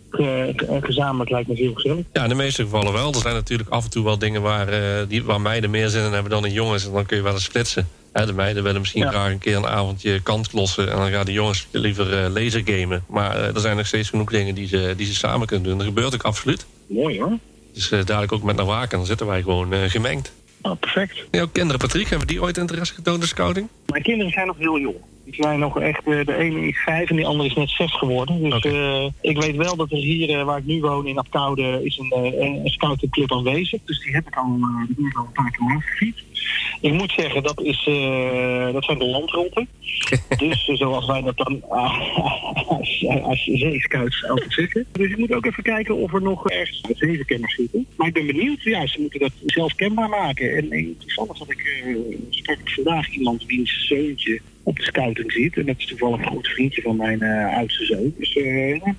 gezamenlijk 0.81 1.29
lijkt 1.29 1.47
me 1.47 1.55
veel 1.55 1.73
gezellig. 1.73 2.05
Ja, 2.13 2.23
in 2.23 2.29
de 2.29 2.35
meeste 2.35 2.63
gevallen 2.63 2.93
wel. 2.93 3.13
Er 3.13 3.19
zijn 3.19 3.33
natuurlijk 3.33 3.69
af 3.69 3.83
en 3.83 3.89
toe 3.89 4.03
wel 4.03 4.17
dingen 4.17 4.41
waar, 4.41 4.67
die, 5.07 5.23
waar 5.23 5.41
meiden 5.41 5.69
meer 5.69 5.89
zin 5.89 6.03
in 6.03 6.11
hebben 6.11 6.31
dan 6.31 6.45
in 6.45 6.51
jongens. 6.51 6.85
En 6.85 6.91
dan 6.91 7.05
kun 7.05 7.17
je 7.17 7.23
wel 7.23 7.33
eens 7.33 7.43
splitsen 7.43 7.87
de 8.23 8.33
meiden 8.33 8.63
willen 8.63 8.79
misschien 8.79 9.07
graag 9.07 9.31
een 9.31 9.39
keer 9.39 9.55
een 9.55 9.67
avondje 9.67 10.19
kant 10.19 10.53
lossen. 10.53 10.91
En 10.91 10.97
dan 10.97 11.11
gaan 11.11 11.25
de 11.25 11.31
jongens 11.31 11.67
liever 11.71 12.25
uh, 12.25 12.33
laser 12.33 12.61
gamen. 12.65 13.03
Maar 13.07 13.37
uh, 13.37 13.55
er 13.55 13.59
zijn 13.59 13.77
nog 13.77 13.87
steeds 13.87 14.09
genoeg 14.09 14.29
dingen 14.29 14.55
die 14.55 14.67
ze, 14.67 14.93
die 14.97 15.05
ze 15.05 15.15
samen 15.15 15.47
kunnen 15.47 15.67
doen. 15.67 15.77
Dat 15.77 15.87
gebeurt 15.87 16.13
ook 16.13 16.23
absoluut. 16.23 16.65
Mooi 16.87 17.19
hoor. 17.21 17.37
Dus 17.73 17.89
dadelijk 17.89 18.31
ook 18.31 18.43
met 18.43 18.55
naar 18.55 18.65
waken, 18.65 18.97
dan 18.97 19.07
zitten 19.07 19.27
wij 19.27 19.41
gewoon 19.41 19.89
gemengd. 19.89 20.31
Oh, 20.61 20.71
perfect. 20.79 21.23
jouw 21.31 21.47
kinderen, 21.47 21.79
Patrick, 21.79 22.07
hebben 22.07 22.27
die 22.27 22.41
ooit 22.41 22.57
interesse 22.57 22.93
getoond 22.93 23.21
in 23.21 23.27
scouting? 23.27 23.67
Mijn 23.85 24.03
kinderen 24.03 24.31
zijn 24.31 24.47
nog 24.47 24.57
heel 24.57 24.79
jong. 24.79 24.95
Die 25.25 25.33
zijn 25.43 25.59
nog 25.59 25.79
echt, 25.79 26.05
de 26.05 26.35
ene 26.37 26.67
is 26.67 26.77
vijf 26.77 27.09
en 27.09 27.15
die 27.15 27.25
andere 27.25 27.49
is 27.49 27.55
net 27.55 27.69
zes 27.69 27.97
geworden. 27.97 28.43
Dus 28.43 28.55
okay. 28.55 29.11
ik 29.21 29.41
weet 29.41 29.55
wel 29.55 29.75
dat 29.75 29.91
er 29.91 29.97
hier, 29.97 30.45
waar 30.45 30.57
ik 30.57 30.65
nu 30.65 30.81
woon 30.81 31.07
in 31.07 31.17
Apkoude, 31.17 31.81
is 31.83 31.97
een, 31.97 32.41
een 32.41 32.69
scoutingclub 32.69 33.31
aanwezig. 33.31 33.81
Dus 33.85 33.99
die 33.99 34.13
heb 34.13 34.27
ik 34.27 34.35
al, 34.35 34.57
die 34.87 35.05
heb 35.05 35.15
al 35.15 35.25
een 35.25 35.31
paar 35.31 35.51
keer 35.51 35.81
gefietst. 35.81 36.23
Ik 36.81 36.93
moet 36.93 37.11
zeggen, 37.11 37.43
dat, 37.43 37.61
is, 37.61 37.87
uh, 37.87 38.73
dat 38.73 38.83
zijn 38.83 38.97
de 38.97 39.05
landrotten. 39.05 39.67
dus 40.37 40.65
zoals 40.65 41.05
wij 41.05 41.21
dat 41.21 41.37
dan 41.37 41.61
uh, 41.71 42.67
als, 42.77 43.05
als 43.23 43.43
zeescouts 43.43 44.27
altijd 44.27 44.53
zeggen. 44.53 44.85
Dus 44.91 45.09
je 45.09 45.17
moet 45.17 45.33
ook 45.33 45.45
even 45.45 45.63
kijken 45.63 45.95
of 45.95 46.13
er 46.13 46.21
nog 46.21 46.49
ergens 46.49 46.81
zevenkenners 46.93 47.55
zitten. 47.55 47.85
Maar 47.95 48.07
ik 48.07 48.13
ben 48.13 48.25
benieuwd. 48.25 48.61
Ja, 48.61 48.87
ze 48.87 49.01
moeten 49.01 49.19
dat 49.19 49.31
zelf 49.45 49.75
kenbaar 49.75 50.09
maken. 50.09 50.55
En, 50.55 50.71
en 50.71 50.97
toevallig 50.97 51.39
had 51.39 51.51
ik, 51.51 51.85
sprak 52.29 52.57
ik 52.59 52.69
vandaag 52.69 53.09
iemand 53.09 53.45
wiens 53.45 53.87
zoontje 53.87 54.41
op 54.65 54.75
de 54.75 54.83
scouting 54.83 55.31
zit. 55.31 55.57
En 55.57 55.65
dat 55.65 55.75
is 55.77 55.85
toevallig 55.85 56.19
een 56.19 56.27
goed 56.27 56.47
vriendje 56.47 56.81
van 56.81 56.95
mijn 56.95 57.23
oudste 57.53 57.85
zoon. 57.85 58.13
Dus 58.17 58.33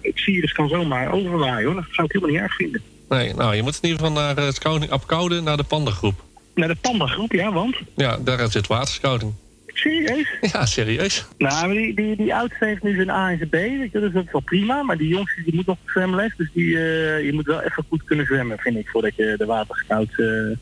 het 0.00 0.20
virus 0.20 0.52
kan 0.52 0.68
zomaar 0.68 1.12
overwaaien 1.12 1.66
hoor. 1.66 1.74
Dat 1.74 1.84
zou 1.90 2.06
ik 2.06 2.12
helemaal 2.12 2.34
niet 2.34 2.42
erg 2.42 2.54
vinden. 2.54 2.82
Nee, 3.08 3.34
nou, 3.34 3.54
je 3.54 3.62
moet 3.62 3.78
in 3.82 3.88
ieder 3.88 4.06
geval 4.06 4.22
naar 4.22 4.38
uh, 4.38 4.50
scouting 4.50 4.90
Apkoude, 4.90 5.40
naar 5.40 5.56
de 5.56 5.62
pandagroep. 5.62 6.24
Naar 6.54 6.68
de 6.68 6.76
pandagroep, 6.80 7.32
ja, 7.32 7.52
want? 7.52 7.76
Ja, 7.96 8.18
daar 8.24 8.50
zit 8.50 8.66
waterscouting. 8.66 9.32
Serieus? 9.66 10.28
Ja, 10.52 10.66
serieus. 10.66 11.26
Nou, 11.38 11.72
die, 11.72 11.94
die, 11.94 12.16
die 12.16 12.34
oudste 12.34 12.64
heeft 12.64 12.82
nu 12.82 12.94
zijn 12.94 13.10
A 13.10 13.30
en 13.30 13.36
zijn 13.36 13.48
B, 13.48 13.52
weet 13.52 13.92
je, 13.92 14.00
dus 14.00 14.12
dat 14.12 14.24
is 14.24 14.32
wel 14.32 14.40
prima. 14.40 14.82
Maar 14.82 14.96
die 14.96 15.08
jongste 15.08 15.42
die 15.42 15.54
moet 15.54 15.66
nog 15.66 15.76
zwemles, 15.86 16.34
dus 16.36 16.50
die, 16.52 16.66
uh, 16.66 17.24
je 17.24 17.32
moet 17.32 17.46
wel 17.46 17.62
even 17.62 17.84
goed 17.88 18.04
kunnen 18.04 18.26
zwemmen, 18.26 18.58
vind 18.58 18.76
ik, 18.76 18.88
voordat 18.88 19.16
je 19.16 19.34
de 19.38 19.46
waterscout 19.46 20.10
uh, 20.16 20.56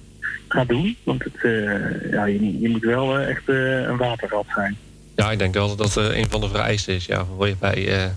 gaat 0.49 0.69
doen. 0.69 0.97
Want 1.03 1.25
het, 1.25 1.43
uh, 1.43 2.13
ja, 2.13 2.25
je, 2.25 2.61
je, 2.61 2.69
moet 2.69 2.83
wel 2.83 3.19
echt 3.19 3.43
een 3.47 3.97
waterrat 3.97 4.47
zijn. 4.55 4.77
Ja, 5.17 5.31
ik 5.31 5.39
denk 5.39 5.55
wel 5.55 5.77
dat 5.77 5.79
dat 5.79 5.97
een 5.97 6.31
van 6.31 6.41
de 6.41 6.49
vereisten 6.49 6.95
is, 6.95 7.07
ja, 7.07 7.27
voor 7.37 7.49
je, 7.49 7.57
bij, 7.61 8.11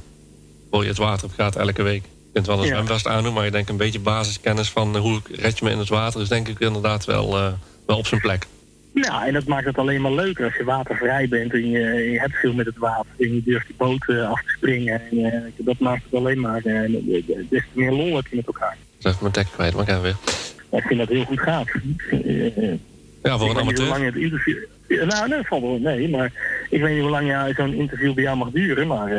voor 0.72 0.84
je 0.84 0.90
het 0.90 0.98
water 0.98 1.26
op 1.26 1.34
gaat 1.34 1.56
elke 1.56 1.84
week 1.84 2.04
kunt 2.38 2.50
wel 2.50 2.60
een 2.60 2.68
zwemvest 2.68 3.08
aandoen, 3.08 3.34
maar 3.34 3.46
je 3.46 3.52
denkt 3.52 3.70
een 3.70 3.78
beetje 3.78 4.00
basiskennis 4.00 4.70
van 4.70 4.96
eh, 4.96 5.02
hoe 5.02 5.22
red 5.32 5.58
je 5.58 5.66
me 5.66 5.72
in 5.72 5.78
het 5.78 5.90
water 5.90 6.22
is 6.22 6.28
denk 6.28 6.48
ik 6.48 6.60
inderdaad 6.60 7.06
wel, 7.06 7.38
uh, 7.38 7.48
wel 7.86 7.98
op 7.98 8.08
zijn 8.08 8.22
plek. 8.22 8.48
Ja, 8.94 9.26
en 9.26 9.34
dat 9.34 9.46
maakt 9.46 9.66
het 9.66 9.78
alleen 9.78 10.02
maar 10.02 10.12
leuker 10.12 10.46
als 10.46 10.56
je 10.56 10.64
watervrij 10.64 11.28
bent 11.28 11.54
en 11.54 11.70
je, 11.70 11.80
je 12.12 12.20
hebt 12.20 12.36
veel 12.36 12.54
met 12.54 12.66
het 12.66 12.78
water 12.78 13.12
en 13.20 13.34
je 13.34 13.42
durft 13.44 13.68
die 13.68 13.76
boot 13.78 14.10
af 14.10 14.42
te 14.42 14.50
springen. 14.58 15.02
En, 15.12 15.18
uh, 15.18 15.34
dat 15.58 15.80
maakt 15.80 16.04
het 16.04 16.14
alleen 16.14 16.40
maar 16.40 16.62
uh, 16.66 17.02
des 17.28 17.48
te 17.50 17.62
meer 17.74 17.92
lol 17.92 18.16
heb 18.16 18.28
je 18.28 18.36
met 18.36 18.48
elkaar. 18.48 18.78
Zeg 18.98 19.22
mijn 19.22 19.34
tek 19.34 19.48
kwijt, 19.52 19.74
maar 19.74 19.90
ik 19.90 20.02
weer. 20.02 20.16
Ik 20.72 20.84
vind 20.84 21.00
dat 21.00 21.10
heel 21.10 21.26
goed 21.26 21.40
gaat. 21.40 21.68
ja, 23.24 23.38
voor 23.38 23.50
een 23.50 23.58
amateur. 23.58 23.88
Lang 23.88 24.06
het 24.06 24.16
interview... 24.16 24.58
Nou, 24.88 25.30
nee, 25.30 25.44
valt 25.44 25.62
wel 25.62 25.80
nee, 25.80 26.10
maar 26.10 26.32
ik 26.70 26.82
weet 26.82 26.94
niet 26.94 27.02
hoe 27.02 27.10
lang 27.10 27.28
ja, 27.28 27.54
zo'n 27.54 27.74
interview 27.74 28.14
bij 28.14 28.24
jou 28.24 28.38
mag 28.38 28.50
duren, 28.50 28.88
maar 28.88 29.10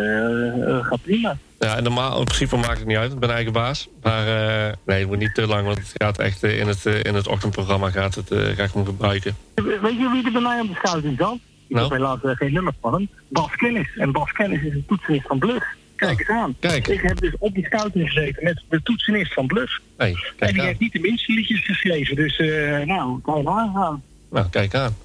gaat 0.85 1.03
prima. 1.03 1.37
Ja, 1.59 1.77
en 1.77 1.83
normaal, 1.83 2.19
in 2.19 2.25
principe 2.25 2.57
maakt 2.57 2.79
het 2.79 2.87
niet 2.87 2.97
uit. 2.97 3.13
Ik 3.13 3.19
ben 3.19 3.31
eigen 3.31 3.53
baas. 3.53 3.89
Maar 4.03 4.27
uh, 4.27 4.73
nee, 4.87 4.99
het 4.99 5.09
moet 5.09 5.19
niet 5.19 5.35
te 5.35 5.47
lang, 5.47 5.65
want 5.67 5.79
het 5.79 5.93
gaat 5.95 6.19
echt 6.19 6.45
uh, 6.45 6.59
in, 6.59 6.69
het, 6.69 6.85
uh, 6.87 7.03
in 7.03 7.15
het 7.15 7.29
ochtendprogramma 7.29 7.91
gaat 7.91 8.15
het, 8.15 8.29
ga 8.29 8.63
ik 8.63 8.73
hem 8.73 8.85
gebruiken. 8.85 9.37
Weet 9.55 9.99
je 9.99 10.11
wie 10.13 10.25
er 10.27 10.33
bij 10.33 10.41
mij 10.41 10.61
op 10.61 10.69
de 10.69 10.75
scouting 10.75 11.17
zat? 11.19 11.35
Ik 11.69 11.75
Nou? 11.77 11.89
heb 11.89 11.99
helaas 11.99 12.23
eh, 12.23 12.31
geen 12.37 12.53
nummer 12.53 12.73
van 12.81 12.93
hem. 12.95 13.09
Bas 13.29 13.57
Kennis. 13.57 13.89
En 13.97 14.13
Bas 14.13 14.33
Kennis 14.33 14.63
is 14.63 14.73
een 14.73 14.85
toetsenist 14.87 15.27
van 15.27 15.39
Bluff. 15.39 15.67
Kijk 15.97 16.19
eens 16.19 16.29
aan. 16.29 16.57
Kijk. 16.61 16.89
Ik 16.89 17.01
heb 17.01 17.21
dus 17.21 17.33
op 17.39 17.55
die 17.55 17.65
scouting 17.65 18.09
gezeten 18.11 18.45
met 18.45 18.63
de 18.69 18.83
toetsenist 18.83 19.33
van 19.33 19.47
Bluff. 19.47 19.81
Hey, 19.97 20.15
en 20.39 20.53
die 20.53 20.61
aan. 20.61 20.67
heeft 20.67 20.81
niet 20.81 20.93
de 20.93 20.99
minste 21.01 21.33
liedjes 21.33 21.65
geschreven. 21.65 22.17
Dus 22.17 22.39
eh, 22.39 22.79
nou, 22.87 23.21
kan 23.21 23.37
je 23.37 23.43
maar 23.43 23.69
gaan. 23.75 24.03
Nou, 24.31 24.47
kijk 24.51 24.75
aan. 24.75 24.97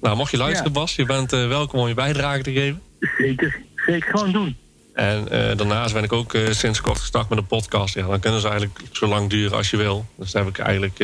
Nou, 0.00 0.16
mocht 0.16 0.30
je 0.30 0.36
luisteren, 0.36 0.72
Bas, 0.72 0.96
je 0.96 1.04
bent 1.04 1.32
eh, 1.32 1.48
welkom 1.48 1.80
om 1.80 1.88
je 1.88 1.94
bijdrage 1.94 2.42
te 2.42 2.52
geven. 2.52 2.82
Zeker. 3.18 3.60
Zeker 3.76 4.10
gewoon 4.10 4.32
doen. 4.32 4.56
En 4.94 5.28
eh, 5.28 5.56
daarnaast 5.56 5.94
ben 5.94 6.02
ik 6.02 6.12
ook 6.12 6.34
eh, 6.34 6.50
sinds 6.50 6.80
kort 6.80 6.98
gestart 6.98 7.28
met 7.28 7.38
een 7.38 7.46
podcast. 7.46 7.94
Ja, 7.94 8.06
dan 8.06 8.20
kunnen 8.20 8.40
ze 8.40 8.48
eigenlijk 8.48 8.80
zo 8.92 9.06
lang 9.06 9.30
duren 9.30 9.56
als 9.56 9.70
je 9.70 9.76
wil. 9.76 10.06
Dus 10.16 10.30
daar 10.30 10.44
heb 10.44 10.58
ik 10.58 10.58
eigenlijk 10.64 10.98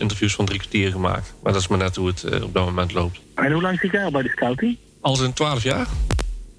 interviews 0.00 0.34
van 0.34 0.44
drie 0.44 0.58
kwartier 0.58 0.90
gemaakt. 0.90 1.34
Maar 1.42 1.52
dat 1.52 1.60
is 1.62 1.68
maar 1.68 1.78
net 1.78 1.96
hoe 1.96 2.06
het 2.06 2.42
op 2.42 2.54
dat 2.54 2.64
moment 2.64 2.92
loopt. 2.92 3.20
En 3.34 3.52
hoe 3.52 3.62
lang 3.62 3.78
zit 3.78 3.90
jij 3.90 4.04
al 4.04 4.10
bij 4.10 4.22
de 4.22 4.28
scouting? 4.28 4.76
Al 5.00 5.24
in 5.24 5.32
12 5.32 5.62
jaar? 5.62 5.86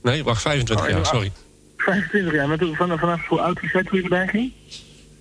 Nee, 0.04 0.24
wacht, 0.24 0.42
25 0.42 0.86
Oh, 0.86 0.92
jaar, 0.92 1.02
ja. 1.02 1.06
sorry. 1.06 1.32
25 1.78 2.34
jaar. 2.34 2.58
Vanaf, 2.76 3.00
vanaf 3.00 3.26
hoe 3.28 3.42
oud 3.42 3.62
was 3.62 3.72
jij 3.72 3.84
toen 3.84 3.98
je 3.98 4.04
erbij 4.04 4.28
ging? 4.28 4.52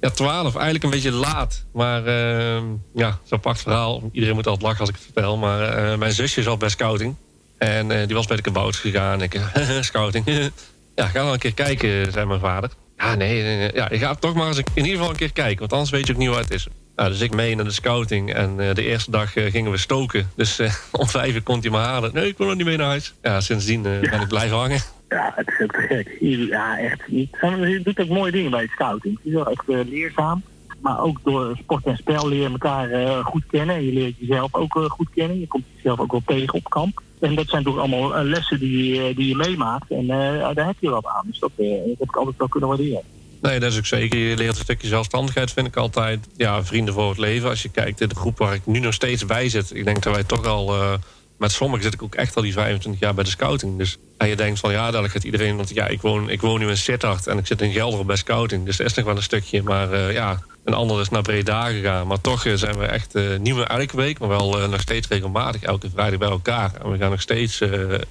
Ja, 0.00 0.10
12, 0.10 0.54
eigenlijk 0.54 0.84
een 0.84 0.90
beetje 0.90 1.12
laat. 1.12 1.64
Maar 1.72 2.06
eh, 2.06 2.62
ja, 2.94 3.08
is 3.24 3.30
een 3.30 3.36
apart 3.36 3.60
verhaal. 3.60 4.08
Iedereen 4.12 4.34
moet 4.34 4.46
altijd 4.46 4.64
lachen 4.64 4.80
als 4.80 4.88
ik 4.88 4.94
het 4.94 5.04
vertel. 5.04 5.36
Maar 5.36 5.62
eh, 5.62 5.98
mijn 5.98 6.12
zusje 6.12 6.42
zat 6.42 6.58
bij 6.58 6.68
scouting. 6.68 7.14
En 7.58 7.90
eh, 7.90 8.06
die 8.06 8.16
was 8.16 8.26
bij 8.26 8.36
de 8.36 8.42
kabouts 8.42 8.78
gegaan. 8.78 9.22
Ik, 9.22 9.34
eh, 9.54 9.80
scouting. 9.80 10.26
ja, 10.94 11.06
ga 11.06 11.22
dan 11.22 11.32
een 11.32 11.38
keer 11.38 11.54
kijken, 11.54 12.12
zei 12.12 12.26
mijn 12.26 12.40
vader. 12.40 12.70
Ja, 12.96 13.14
nee. 13.14 13.72
Ja, 13.74 13.88
je 13.90 13.98
gaat 13.98 14.20
toch 14.20 14.34
maar 14.34 14.46
eens 14.46 14.58
in 14.58 14.64
ieder 14.74 14.92
geval 14.92 15.10
een 15.10 15.16
keer 15.16 15.32
kijken. 15.32 15.58
Want 15.58 15.72
anders 15.72 15.90
weet 15.90 16.06
je 16.06 16.12
ook 16.12 16.18
niet 16.18 16.28
wat 16.28 16.38
het 16.38 16.50
is. 16.50 16.66
Nou, 16.96 17.10
dus 17.10 17.20
ik 17.20 17.34
mee 17.34 17.54
naar 17.54 17.64
de 17.64 17.70
scouting. 17.70 18.34
En 18.34 18.56
de 18.56 18.82
eerste 18.82 19.10
dag 19.10 19.32
gingen 19.32 19.70
we 19.70 19.76
stoken. 19.76 20.30
Dus 20.36 20.60
om 20.90 21.08
vijf 21.08 21.34
uur 21.34 21.42
kon 21.42 21.60
hij 21.60 21.70
me 21.70 21.76
halen. 21.76 22.10
Nee, 22.14 22.26
ik 22.26 22.38
wil 22.38 22.46
nog 22.46 22.56
niet 22.56 22.66
mee 22.66 22.76
naar 22.76 22.86
huis. 22.86 23.14
Ja, 23.22 23.40
sindsdien 23.40 23.82
ben 23.82 24.20
ik 24.20 24.28
blijven 24.28 24.56
hangen. 24.56 24.80
Ja, 25.08 25.32
het 25.34 25.48
is 25.48 25.60
ook 25.62 25.72
te 25.72 25.80
gek. 25.80 26.16
Ja, 26.20 26.78
echt. 26.78 27.02
Je 27.06 27.80
doet 27.82 28.00
ook 28.00 28.08
mooie 28.08 28.32
dingen 28.32 28.50
bij 28.50 28.62
de 28.62 28.70
scouting. 28.70 29.16
Het 29.16 29.26
is 29.26 29.32
wel 29.32 29.50
echt 29.50 29.68
eh, 29.68 29.78
leerzaam. 29.88 30.42
Maar 30.80 31.00
ook 31.00 31.18
door 31.24 31.56
sport 31.56 31.84
en 31.84 31.96
spel 31.96 32.28
leer 32.28 32.42
je 32.42 32.48
elkaar 32.48 32.90
eh, 32.90 33.24
goed 33.24 33.46
kennen. 33.50 33.76
En 33.76 33.84
je 33.84 33.92
leert 33.92 34.14
jezelf 34.18 34.54
ook 34.54 34.76
eh, 34.76 34.84
goed 34.84 35.08
kennen. 35.14 35.40
Je 35.40 35.46
komt 35.46 35.64
jezelf 35.76 36.00
ook 36.00 36.10
wel 36.10 36.22
tegen 36.26 36.54
op 36.54 36.70
kamp. 36.70 37.02
En 37.20 37.34
dat 37.34 37.48
zijn 37.48 37.64
toch 37.64 37.78
allemaal 37.78 38.24
lessen 38.24 38.58
die, 38.58 39.14
die 39.14 39.28
je 39.28 39.36
meemaakt. 39.36 39.90
En 39.90 40.06
daar 40.06 40.66
heb 40.66 40.76
je 40.78 40.90
wat 40.90 41.06
aan. 41.06 41.24
Dus 41.26 41.38
dat, 41.38 41.50
dat 41.56 41.66
heb 41.98 42.08
ik 42.08 42.16
altijd 42.16 42.36
wel 42.36 42.48
kunnen 42.48 42.68
waarderen. 42.68 43.02
Nee, 43.40 43.60
dat 43.60 43.72
is 43.72 43.78
ook 43.78 43.86
zeker. 43.86 44.18
Je 44.18 44.36
leert 44.36 44.56
een 44.56 44.62
stukje 44.62 44.88
zelfstandigheid, 44.88 45.52
vind 45.52 45.66
ik 45.66 45.76
altijd. 45.76 46.28
Ja, 46.36 46.64
vrienden 46.64 46.94
voor 46.94 47.08
het 47.08 47.18
leven. 47.18 47.48
Als 47.48 47.62
je 47.62 47.68
kijkt, 47.68 47.98
de 47.98 48.14
groep 48.14 48.38
waar 48.38 48.54
ik 48.54 48.66
nu 48.66 48.78
nog 48.78 48.94
steeds 48.94 49.26
bij 49.26 49.48
zit. 49.48 49.74
Ik 49.74 49.84
denk 49.84 50.02
dat 50.02 50.14
wij 50.14 50.24
toch 50.24 50.46
al... 50.46 50.74
met 51.38 51.52
sommigen 51.52 51.84
zit 51.84 51.94
ik 51.94 52.02
ook 52.02 52.14
echt 52.14 52.36
al 52.36 52.42
die 52.42 52.52
25 52.52 53.00
jaar 53.02 53.14
bij 53.14 53.24
de 53.24 53.30
scouting. 53.30 53.78
Dus 53.78 53.98
en 54.18 54.28
je 54.28 54.36
denkt 54.36 54.60
van, 54.60 54.72
ja, 54.72 54.84
dadelijk 54.84 55.12
gaat 55.12 55.24
iedereen... 55.24 55.56
Want 55.56 55.74
ja, 55.74 55.86
ik 55.86 56.00
woon, 56.00 56.30
ik 56.30 56.40
woon 56.40 56.58
nu 56.60 56.68
in 56.68 56.76
Sittard 56.76 57.26
en 57.26 57.38
ik 57.38 57.46
zit 57.46 57.60
in 57.60 57.72
Gelder 57.72 58.06
bij 58.06 58.16
scouting. 58.16 58.64
Dus 58.64 58.76
dat 58.76 58.86
is 58.86 58.94
nog 58.94 59.04
wel 59.04 59.16
een 59.16 59.22
stukje. 59.22 59.62
Maar 59.62 59.92
eh, 59.92 60.12
ja, 60.12 60.40
een 60.64 60.74
ander 60.74 61.00
is 61.00 61.08
naar 61.08 61.22
Breda 61.22 61.64
gegaan. 61.64 62.06
Maar 62.06 62.20
toch 62.20 62.44
eh, 62.44 62.54
zijn 62.54 62.78
we 62.78 62.86
echt 62.86 63.14
eh, 63.14 63.38
niet 63.38 63.54
meer 63.54 63.66
elke 63.66 63.96
week... 63.96 64.18
maar 64.18 64.28
wel 64.28 64.68
nog 64.68 64.80
steeds 64.80 65.08
regelmatig 65.08 65.62
elke 65.62 65.90
vrijdag 65.90 66.18
bij 66.18 66.28
elkaar. 66.28 66.72
En 66.82 66.90
we 66.90 66.98
gaan 66.98 67.10
nog 67.10 67.20
steeds 67.20 67.62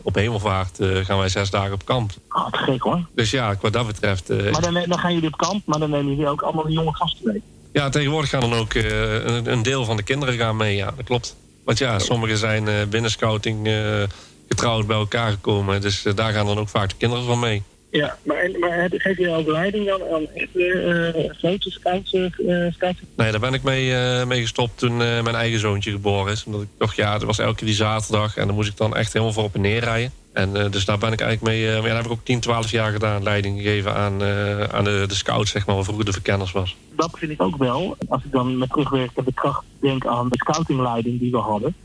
op 0.01 0.15
hemelvaart... 0.15 0.77
gaan 0.81 1.17
wij 1.17 1.29
zes 1.29 1.49
dagen 1.49 1.73
op 1.73 1.85
kamp. 1.85 2.11
Ah, 2.27 2.51
te 2.51 2.57
gek 2.57 2.81
hoor. 2.81 3.05
Dus 3.15 3.31
ja, 3.31 3.55
wat 3.61 3.73
dat 3.73 3.87
betreft... 3.87 4.29
Maar 4.29 4.61
dan, 4.61 4.73
dan 4.73 4.99
gaan 4.99 5.13
jullie 5.13 5.29
op 5.29 5.37
kamp, 5.37 5.65
maar 5.65 5.79
dan 5.79 5.89
nemen 5.89 6.09
jullie 6.09 6.29
ook 6.29 6.41
allemaal 6.41 6.69
jonge 6.69 6.95
gasten 6.95 7.31
mee. 7.31 7.41
Ja, 7.71 7.89
tegenwoordig 7.89 8.29
gaan 8.29 8.39
dan 8.39 8.53
ook 8.53 8.73
een, 8.73 9.51
een 9.51 9.63
deel 9.63 9.85
van 9.85 9.97
de 9.97 10.03
kinderen 10.03 10.35
gaan 10.35 10.57
mee. 10.57 10.75
Ja, 10.75 10.91
dat 10.95 11.05
klopt. 11.05 11.35
Want 11.67 11.79
ja, 11.79 11.99
sommigen 11.99 12.37
zijn 12.37 12.67
eh, 12.67 12.85
binnen 12.89 13.11
scouting 13.11 13.67
eh, 13.67 14.03
getrouwd 14.47 14.87
bij 14.87 14.97
elkaar 14.97 15.31
gekomen. 15.31 15.81
Dus 15.81 16.05
eh, 16.05 16.15
daar 16.15 16.33
gaan 16.33 16.45
dan 16.45 16.59
ook 16.59 16.69
vaak 16.69 16.89
de 16.89 16.95
kinderen 16.97 17.25
van 17.25 17.39
mee. 17.39 17.63
Ja, 17.89 18.17
maar, 18.23 18.49
maar 18.59 18.89
geef 18.91 19.17
je 19.17 19.29
ook 19.29 19.47
leiding 19.47 19.85
dan 19.87 20.01
aan 20.13 20.27
echte 20.33 20.71
eh 20.71 21.37
grote 21.37 21.71
scouts? 21.71 22.13
eh, 22.13 22.25
scouts? 22.71 22.99
Nee, 23.15 23.31
daar 23.31 23.39
ben 23.39 23.53
ik 23.53 23.63
mee, 23.63 23.95
eh, 23.95 24.25
mee 24.25 24.41
gestopt 24.41 24.77
toen 24.77 24.91
eh, 24.91 25.21
mijn 25.23 25.35
eigen 25.35 25.59
zoontje 25.59 25.91
geboren 25.91 26.31
is. 26.31 26.43
Omdat 26.45 26.61
ik 26.61 26.67
toch, 26.77 26.93
ja, 26.93 27.11
dat 27.17 27.23
was 27.23 27.39
elke 27.39 27.55
keer 27.55 27.67
die 27.67 27.75
zaterdag. 27.75 28.37
En 28.37 28.45
dan 28.47 28.55
moest 28.55 28.69
ik 28.69 28.77
dan 28.77 28.95
echt 28.95 29.13
helemaal 29.13 29.33
voor 29.33 29.43
op 29.43 29.55
en 29.55 29.61
neer 29.61 29.79
rijden. 29.83 30.11
En 30.33 30.55
eh, 30.55 30.71
dus 30.71 30.85
daar 30.85 30.97
ben 30.97 31.11
ik 31.11 31.21
eigenlijk 31.21 31.51
mee... 31.53 31.67
eh, 31.67 31.75
ja, 31.75 31.81
daar 31.81 31.95
heb 31.95 32.05
ik 32.05 32.11
ook 32.11 32.23
10, 32.25 32.39
12 32.39 32.71
jaar 32.71 32.91
gedaan. 32.91 33.23
Leiding 33.23 33.57
gegeven 33.57 33.93
aan, 33.93 34.21
eh, 34.23 34.63
aan 34.63 34.83
de, 34.83 35.05
de 35.07 35.15
scouts, 35.15 35.51
zeg 35.51 35.65
maar, 35.65 35.75
wat 35.75 35.83
vroeger 35.85 36.05
de 36.05 36.11
verkenners 36.11 36.51
was. 36.51 36.75
dat 36.95 37.11
vind 37.13 37.31
ik 37.31 37.41
ook 37.41 37.57
wel. 37.57 37.97
Als 38.07 38.23
ik 38.23 38.31
dan 38.31 38.57
met 38.57 38.69
terugwerkende 38.69 39.33
kracht 39.33 39.63
denk 39.79 40.05
aan 40.05 40.29
de 40.29 40.37
scoutingleiding 40.37 41.19
die 41.19 41.31
we 41.31 41.37
hadden. 41.37 41.75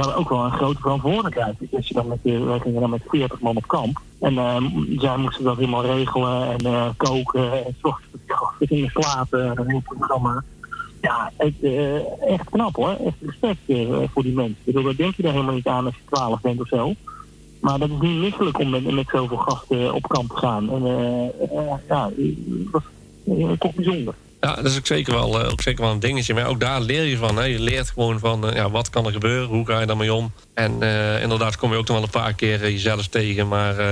Hadden 0.00 0.16
ook 0.18 0.28
wel 0.28 0.44
een 0.44 0.52
grote 0.52 0.80
verantwoordelijkheid. 0.80 1.54
Dus 1.70 1.88
je 1.88 1.94
dan 1.94 2.08
met, 2.08 2.18
de- 2.22 2.38
wij 2.44 2.58
gingen 2.58 2.80
dan 2.80 2.90
met 2.90 3.02
40 3.08 3.40
man 3.40 3.56
op 3.56 3.66
kamp. 3.66 4.00
En 4.20 4.38
eh, 4.38 4.56
zij 4.98 5.16
moesten 5.16 5.44
dat 5.44 5.56
helemaal 5.56 5.84
regelen 5.84 6.48
en 6.48 6.66
eh, 6.66 6.88
koken. 6.96 7.52
En 7.64 7.76
zorgen 7.82 8.02
gasten 8.26 8.66
gingen 8.66 8.90
slapen. 8.90 9.50
En 9.50 9.58
een 9.58 9.70
heel 9.70 9.82
programma. 9.84 10.44
Ja, 11.00 11.32
eh, 11.36 11.94
echt 12.30 12.50
knap 12.50 12.76
hoor. 12.76 12.88
Echt 13.06 13.16
respect 13.20 13.58
eh, 13.66 13.86
voor 14.12 14.22
die 14.22 14.34
mensen. 14.34 14.56
Ik 14.64 14.74
bedoel, 14.74 14.96
denk 14.96 15.14
je 15.16 15.22
daar 15.22 15.32
helemaal 15.32 15.54
niet 15.54 15.66
aan 15.66 15.84
als 15.84 15.94
je 15.94 16.14
12 16.16 16.40
bent 16.40 16.60
of 16.60 16.68
zo. 16.68 16.92
Maar 17.60 17.78
dat 17.78 17.88
is 17.88 18.00
niet 18.00 18.20
misselijk 18.20 18.58
om 18.58 18.70
met, 18.70 18.90
met 18.94 19.08
zoveel 19.12 19.36
gasten 19.36 19.94
op 19.94 20.08
kamp 20.08 20.30
te 20.30 20.36
gaan. 20.36 20.70
En 20.70 20.86
eh, 20.86 21.24
eh, 21.58 21.72
ja, 21.88 22.04
dat 22.04 22.12
is 22.16 22.34
eh, 23.38 23.50
toch 23.58 23.74
bijzonder. 23.74 24.14
Ja, 24.40 24.54
dat 24.54 24.64
is 24.64 24.76
ook 24.78 24.86
zeker 24.86 25.12
wel, 25.12 25.40
eh, 25.42 25.50
ook 25.50 25.60
zeker 25.62 25.82
wel 25.84 25.92
een 25.92 26.00
dingetje. 26.00 26.34
Maar 26.34 26.46
ook 26.46 26.60
daar 26.60 26.80
leer 26.80 27.04
je 27.04 27.16
van. 27.16 27.36
Hè. 27.36 27.44
Je 27.44 27.60
leert 27.60 27.90
gewoon 27.90 28.18
van 28.18 28.48
eh, 28.48 28.54
ja, 28.54 28.70
wat 28.70 28.90
kan 28.90 29.06
er 29.06 29.12
gebeuren, 29.12 29.48
hoe 29.48 29.66
ga 29.66 29.80
je 29.80 29.86
daarmee 29.86 30.12
om. 30.14 30.32
En 30.54 30.82
eh, 30.82 31.22
inderdaad 31.22 31.56
kom 31.56 31.70
je 31.72 31.76
ook 31.78 31.86
nog 31.86 31.96
wel 31.96 32.04
een 32.04 32.10
paar 32.10 32.34
keer 32.34 32.60
jezelf 32.70 33.06
tegen. 33.06 33.48
Maar 33.48 33.82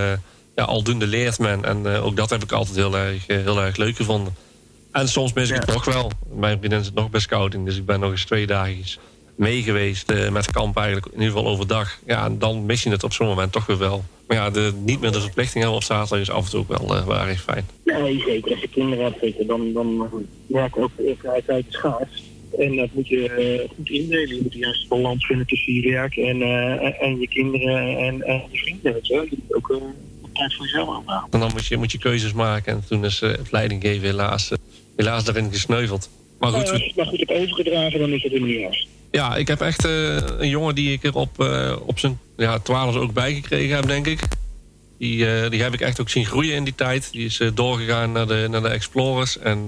ja, 0.56 0.64
aldoende 0.64 1.06
leert 1.06 1.38
men. 1.38 1.64
En 1.64 1.86
ook 1.86 2.16
dat 2.16 2.30
heb 2.30 2.42
ik 2.42 2.52
altijd 2.52 2.76
heel 2.76 2.96
erg, 2.96 3.26
heel 3.26 3.62
erg 3.62 3.76
leuk 3.76 3.96
gevonden. 3.96 4.34
En 4.92 5.08
soms 5.08 5.32
mis 5.32 5.48
ik 5.48 5.54
Ja. 5.54 5.60
het 5.60 5.72
nog 5.74 5.84
wel. 5.84 6.10
Mijn 6.34 6.58
vriendin 6.58 6.84
zit 6.84 6.94
nog 6.94 7.10
bij 7.10 7.20
scouting. 7.20 7.64
Dus 7.64 7.76
ik 7.76 7.86
ben 7.86 8.00
nog 8.00 8.10
eens 8.10 8.24
twee 8.24 8.46
dagen 8.46 8.84
mee 9.36 9.62
geweest 9.62 10.10
eh, 10.10 10.30
met 10.30 10.50
kamp 10.50 10.76
eigenlijk. 10.76 11.06
In 11.06 11.20
ieder 11.20 11.36
geval 11.36 11.50
overdag. 11.50 11.98
Ja, 12.06 12.30
dan 12.30 12.66
mis 12.66 12.82
je 12.82 12.90
het 12.90 13.04
op 13.04 13.12
zo'n 13.12 13.26
moment 13.26 13.52
toch 13.52 13.66
weer 13.66 13.78
wel. 13.78 14.04
Maar 14.26 14.36
ja, 14.36 14.50
de, 14.50 14.72
niet 14.84 15.00
meer 15.00 15.12
de 15.12 15.20
verplichting 15.20 15.62
hebben 15.62 15.80
op 15.80 15.86
zaterdag 15.86 16.18
is 16.20 16.30
af 16.30 16.44
en 16.44 16.50
toe 16.50 16.60
ook 16.60 16.68
wel, 16.68 16.96
eh, 16.96 17.06
wel 17.06 17.18
erg 17.18 17.42
fijn. 17.42 17.66
Nee, 17.84 18.20
zeker. 18.20 18.50
Als 18.50 18.60
je 18.60 18.68
kinderen 18.68 19.04
hebt, 19.04 19.18
zeker, 19.20 19.46
dan, 19.46 19.72
dan 19.72 20.08
werkt 20.46 20.78
ook 20.78 20.90
de 20.96 21.42
tijd 21.46 21.64
schaars. 21.68 22.24
En 22.58 22.76
dat 22.76 22.88
moet 22.92 23.08
je 23.08 23.30
eh, 23.30 23.68
goed 23.76 23.90
indelen. 23.90 24.36
Je 24.36 24.42
moet 24.42 24.52
de 24.52 24.58
juiste 24.58 24.88
balans 24.88 25.26
vinden 25.26 25.46
tussen 25.46 25.72
je 25.72 25.90
werk 25.90 26.16
en, 26.16 26.42
en, 27.00 27.20
je 27.20 27.28
kinderen 27.28 27.98
en, 27.98 28.22
en 28.22 28.42
je 28.50 28.58
vrienden. 28.58 28.92
weet 28.92 29.06
Je, 29.06 29.14
je 29.14 29.36
moet 29.46 29.56
ook 29.56 29.70
eh, 29.70 29.76
tijd 30.32 30.54
voor 30.54 30.64
jezelf 30.64 30.88
aanhouden. 30.88 31.30
En 31.30 31.40
dan 31.40 31.50
moet 31.52 31.66
je, 31.66 31.76
moet 31.76 31.92
je 31.92 31.98
keuzes 31.98 32.32
maken. 32.32 32.72
En 32.72 32.82
toen 32.88 33.04
is 33.04 33.20
het 33.20 33.52
leidinggeven 33.52 34.06
helaas, 34.06 34.52
helaas 34.96 35.24
daarin 35.24 35.52
gesneuveld. 35.52 36.10
Maar 36.38 36.50
goed, 36.50 36.62
Maar 36.62 36.70
als 36.70 36.80
je 36.80 36.86
het 36.86 36.96
maar 36.96 37.06
goed 37.06 37.18
hebt 37.18 37.32
overgedragen, 37.32 37.98
dan 37.98 38.10
is 38.10 38.22
het 38.22 38.32
helemaal 38.32 38.54
niet 38.54 38.66
erg. 38.66 38.86
Ja, 39.10 39.36
ik 39.36 39.48
heb 39.48 39.60
echt 39.60 39.84
eh, 39.84 40.14
een 40.14 40.48
jongen 40.48 40.74
die 40.74 40.92
ik 40.92 41.04
er 41.04 41.14
op, 41.14 41.40
eh, 41.40 41.76
op 41.80 41.98
zijn 41.98 42.18
ja, 42.36 42.58
twaalf 42.58 42.94
ook 42.94 43.12
bijgekregen 43.12 43.76
heb, 43.76 43.86
denk 43.86 44.06
ik. 44.06 44.20
Die, 44.98 45.30
eh, 45.30 45.50
die 45.50 45.62
heb 45.62 45.74
ik 45.74 45.80
echt 45.80 46.00
ook 46.00 46.08
zien 46.08 46.26
groeien 46.26 46.54
in 46.54 46.64
die 46.64 46.74
tijd. 46.74 47.08
Die 47.12 47.24
is 47.24 47.40
doorgegaan 47.54 48.12
naar 48.12 48.26
de, 48.26 48.46
naar 48.50 48.62
de 48.62 48.68
Explorers. 48.68 49.38
En 49.38 49.66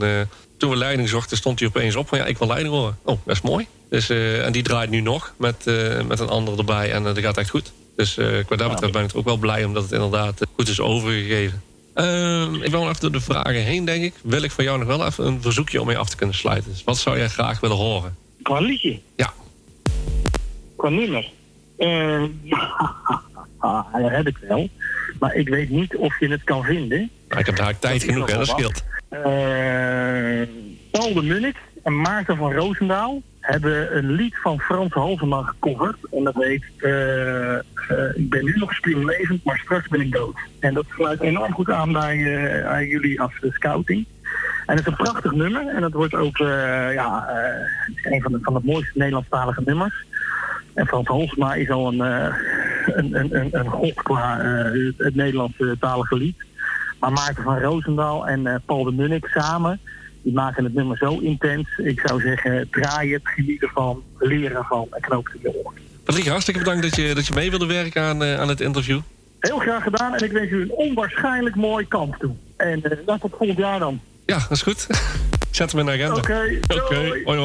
toen 0.58 0.70
we 0.70 0.76
leiding 0.76 1.08
zochten, 1.08 1.36
stond 1.36 1.58
hij 1.58 1.68
opeens 1.68 1.96
op 1.96 2.08
van 2.08 2.18
ja, 2.18 2.24
ik 2.24 2.38
wil 2.38 2.48
leiding 2.48 2.74
worden. 2.74 2.98
Oh, 3.02 3.18
dat 3.24 3.34
is 3.34 3.42
mooi. 3.42 3.66
Dus, 3.90 4.10
en 4.10 4.52
die 4.52 4.62
draait 4.62 4.90
nu 4.90 5.00
nog 5.00 5.34
met, 5.36 5.64
met 6.06 6.20
een 6.20 6.28
ander 6.28 6.58
erbij. 6.58 6.92
En 6.92 7.02
dat 7.02 7.18
gaat 7.18 7.36
echt 7.36 7.50
goed. 7.50 7.72
Dus 7.96 8.14
qua 8.46 8.56
dat 8.56 8.70
betreft 8.70 8.92
ben 8.92 9.04
ik 9.04 9.10
er 9.10 9.16
ook 9.16 9.24
wel 9.24 9.36
blij 9.36 9.64
omdat 9.64 9.82
het 9.82 9.92
inderdaad 9.92 10.40
goed 10.54 10.68
is 10.68 10.80
overgegeven. 10.80 11.62
Ehm, 11.94 12.54
ik 12.54 12.70
wel 12.70 12.88
even 12.88 13.00
door 13.00 13.12
de 13.12 13.20
vragen 13.20 13.64
heen, 13.64 13.84
denk 13.84 14.02
ik. 14.02 14.14
Wil 14.22 14.42
ik 14.42 14.50
van 14.50 14.64
jou 14.64 14.78
nog 14.78 14.86
wel 14.86 15.06
even 15.06 15.26
een 15.26 15.42
verzoekje 15.42 15.80
om 15.80 15.86
mee 15.86 15.98
af 15.98 16.08
te 16.08 16.16
kunnen 16.16 16.34
sluiten. 16.34 16.70
Dus 16.70 16.84
wat 16.84 16.98
zou 16.98 17.18
jij 17.18 17.28
graag 17.28 17.60
willen 17.60 17.76
horen? 17.76 18.16
Qua 18.48 18.60
liedje, 18.60 19.00
Ja, 19.16 19.32
qua 20.76 20.88
nummer. 20.88 21.30
Ja, 22.42 22.96
ah, 23.58 23.92
dat 23.92 24.10
heb 24.10 24.26
ik 24.26 24.36
wel. 24.36 24.68
Maar 25.18 25.34
ik 25.34 25.48
weet 25.48 25.68
niet 25.70 25.96
of 25.96 26.20
je 26.20 26.28
het 26.28 26.44
kan 26.44 26.64
vinden. 26.64 27.10
maar 27.28 27.38
ik 27.38 27.46
heb 27.46 27.56
daar 27.56 27.78
tijd 27.78 28.00
Dat 28.00 28.10
genoeg, 28.10 28.30
hè, 28.30 28.36
dat 28.36 28.46
scheelt. 28.46 28.84
Eh, 29.08 29.22
Paul 30.90 31.14
de 31.14 31.22
Munnik 31.22 31.56
en 31.82 32.00
Maarten 32.00 32.36
van 32.36 32.52
Roosendaal 32.52 33.22
hebben 33.40 33.96
een 33.96 34.10
lied 34.10 34.36
van 34.42 34.60
Frans 34.60 34.92
Halverman 34.92 35.44
gecoverd. 35.44 35.98
En 36.10 36.24
dat 36.24 36.34
heet 36.34 36.64
eh, 36.76 37.54
eh, 37.54 37.60
Ik 38.14 38.30
ben 38.30 38.44
nu 38.44 38.54
nog 38.56 38.74
springlevend, 38.74 39.44
maar 39.44 39.58
straks 39.58 39.88
ben 39.88 40.00
ik 40.00 40.12
dood. 40.12 40.36
En 40.60 40.74
dat 40.74 40.86
sluit 40.94 41.20
enorm 41.20 41.52
goed 41.52 41.70
aan 41.70 41.92
bij 41.92 42.66
aan 42.66 42.86
jullie 42.86 43.20
als 43.20 43.32
scouting. 43.42 44.06
En 44.68 44.76
het 44.76 44.86
is 44.86 44.92
een 44.92 45.04
prachtig 45.04 45.32
nummer. 45.32 45.66
En 45.66 45.80
dat 45.80 45.92
wordt 45.92 46.14
ook 46.14 46.38
eh, 46.38 46.94
ja, 46.94 47.26
eh, 47.28 48.12
een 48.12 48.22
van 48.22 48.32
de, 48.32 48.38
van 48.42 48.54
de 48.54 48.60
mooiste 48.62 48.92
Nederlandstalige 48.94 49.62
nummers. 49.64 50.04
En 50.74 50.86
Frans 50.86 51.08
Holsma 51.08 51.54
is 51.54 51.70
al 51.70 51.92
eh, 51.92 52.34
een, 52.86 53.14
een, 53.14 53.36
een, 53.36 53.48
een, 53.50 53.66
god 53.66 53.94
qua 53.94 54.38
het 54.96 55.14
Nederlandse 55.14 55.76
talige 55.80 56.16
lied. 56.16 56.44
Maar 57.00 57.12
Maarten 57.12 57.42
van 57.42 57.58
Roosendaal 57.58 58.26
en 58.26 58.62
Paul 58.66 58.84
de 58.84 58.92
Munnik 58.92 59.26
samen... 59.26 59.80
die 60.22 60.32
maken 60.32 60.64
het 60.64 60.74
nummer 60.74 60.96
zo 60.96 61.18
intens. 61.18 61.78
Ik 61.78 62.00
zou 62.04 62.20
zeggen, 62.20 62.68
draai 62.70 63.12
het, 63.12 63.22
geniet 63.24 63.62
ervan, 63.62 64.02
leren 64.18 64.64
van 64.64 64.86
en 64.90 65.00
knoop 65.00 65.26
het 65.26 65.34
in 65.34 65.40
je 65.42 65.64
oor. 65.64 65.72
Patrick, 66.04 66.26
hartstikke 66.26 66.60
bedankt 66.60 66.82
dat 66.82 66.96
je, 66.96 67.14
dat 67.14 67.26
je 67.26 67.34
mee 67.34 67.50
wilde 67.50 67.66
werken 67.66 68.02
aan, 68.02 68.22
aan 68.22 68.48
het 68.48 68.60
interview. 68.60 69.00
Heel 69.40 69.58
graag 69.58 69.82
gedaan 69.82 70.14
en 70.14 70.24
ik 70.24 70.32
wens 70.32 70.50
u 70.50 70.62
een 70.62 70.70
onwaarschijnlijk 70.70 71.56
mooi 71.56 71.88
kamp 71.88 72.16
toe. 72.16 72.34
En 72.56 72.82
uh, 73.06 73.14
tot 73.14 73.34
volgend 73.36 73.58
jaar 73.58 73.78
dan. 73.78 74.00
Ja, 74.28 74.38
dat 74.38 74.50
is 74.50 74.62
goed. 74.62 74.86
Zet 75.50 75.72
hem 75.72 75.80
in 75.80 75.86
de 75.86 75.92
agenda. 75.92 76.16
Oké, 76.16 76.60
okay, 76.68 77.22
hoi. 77.24 77.38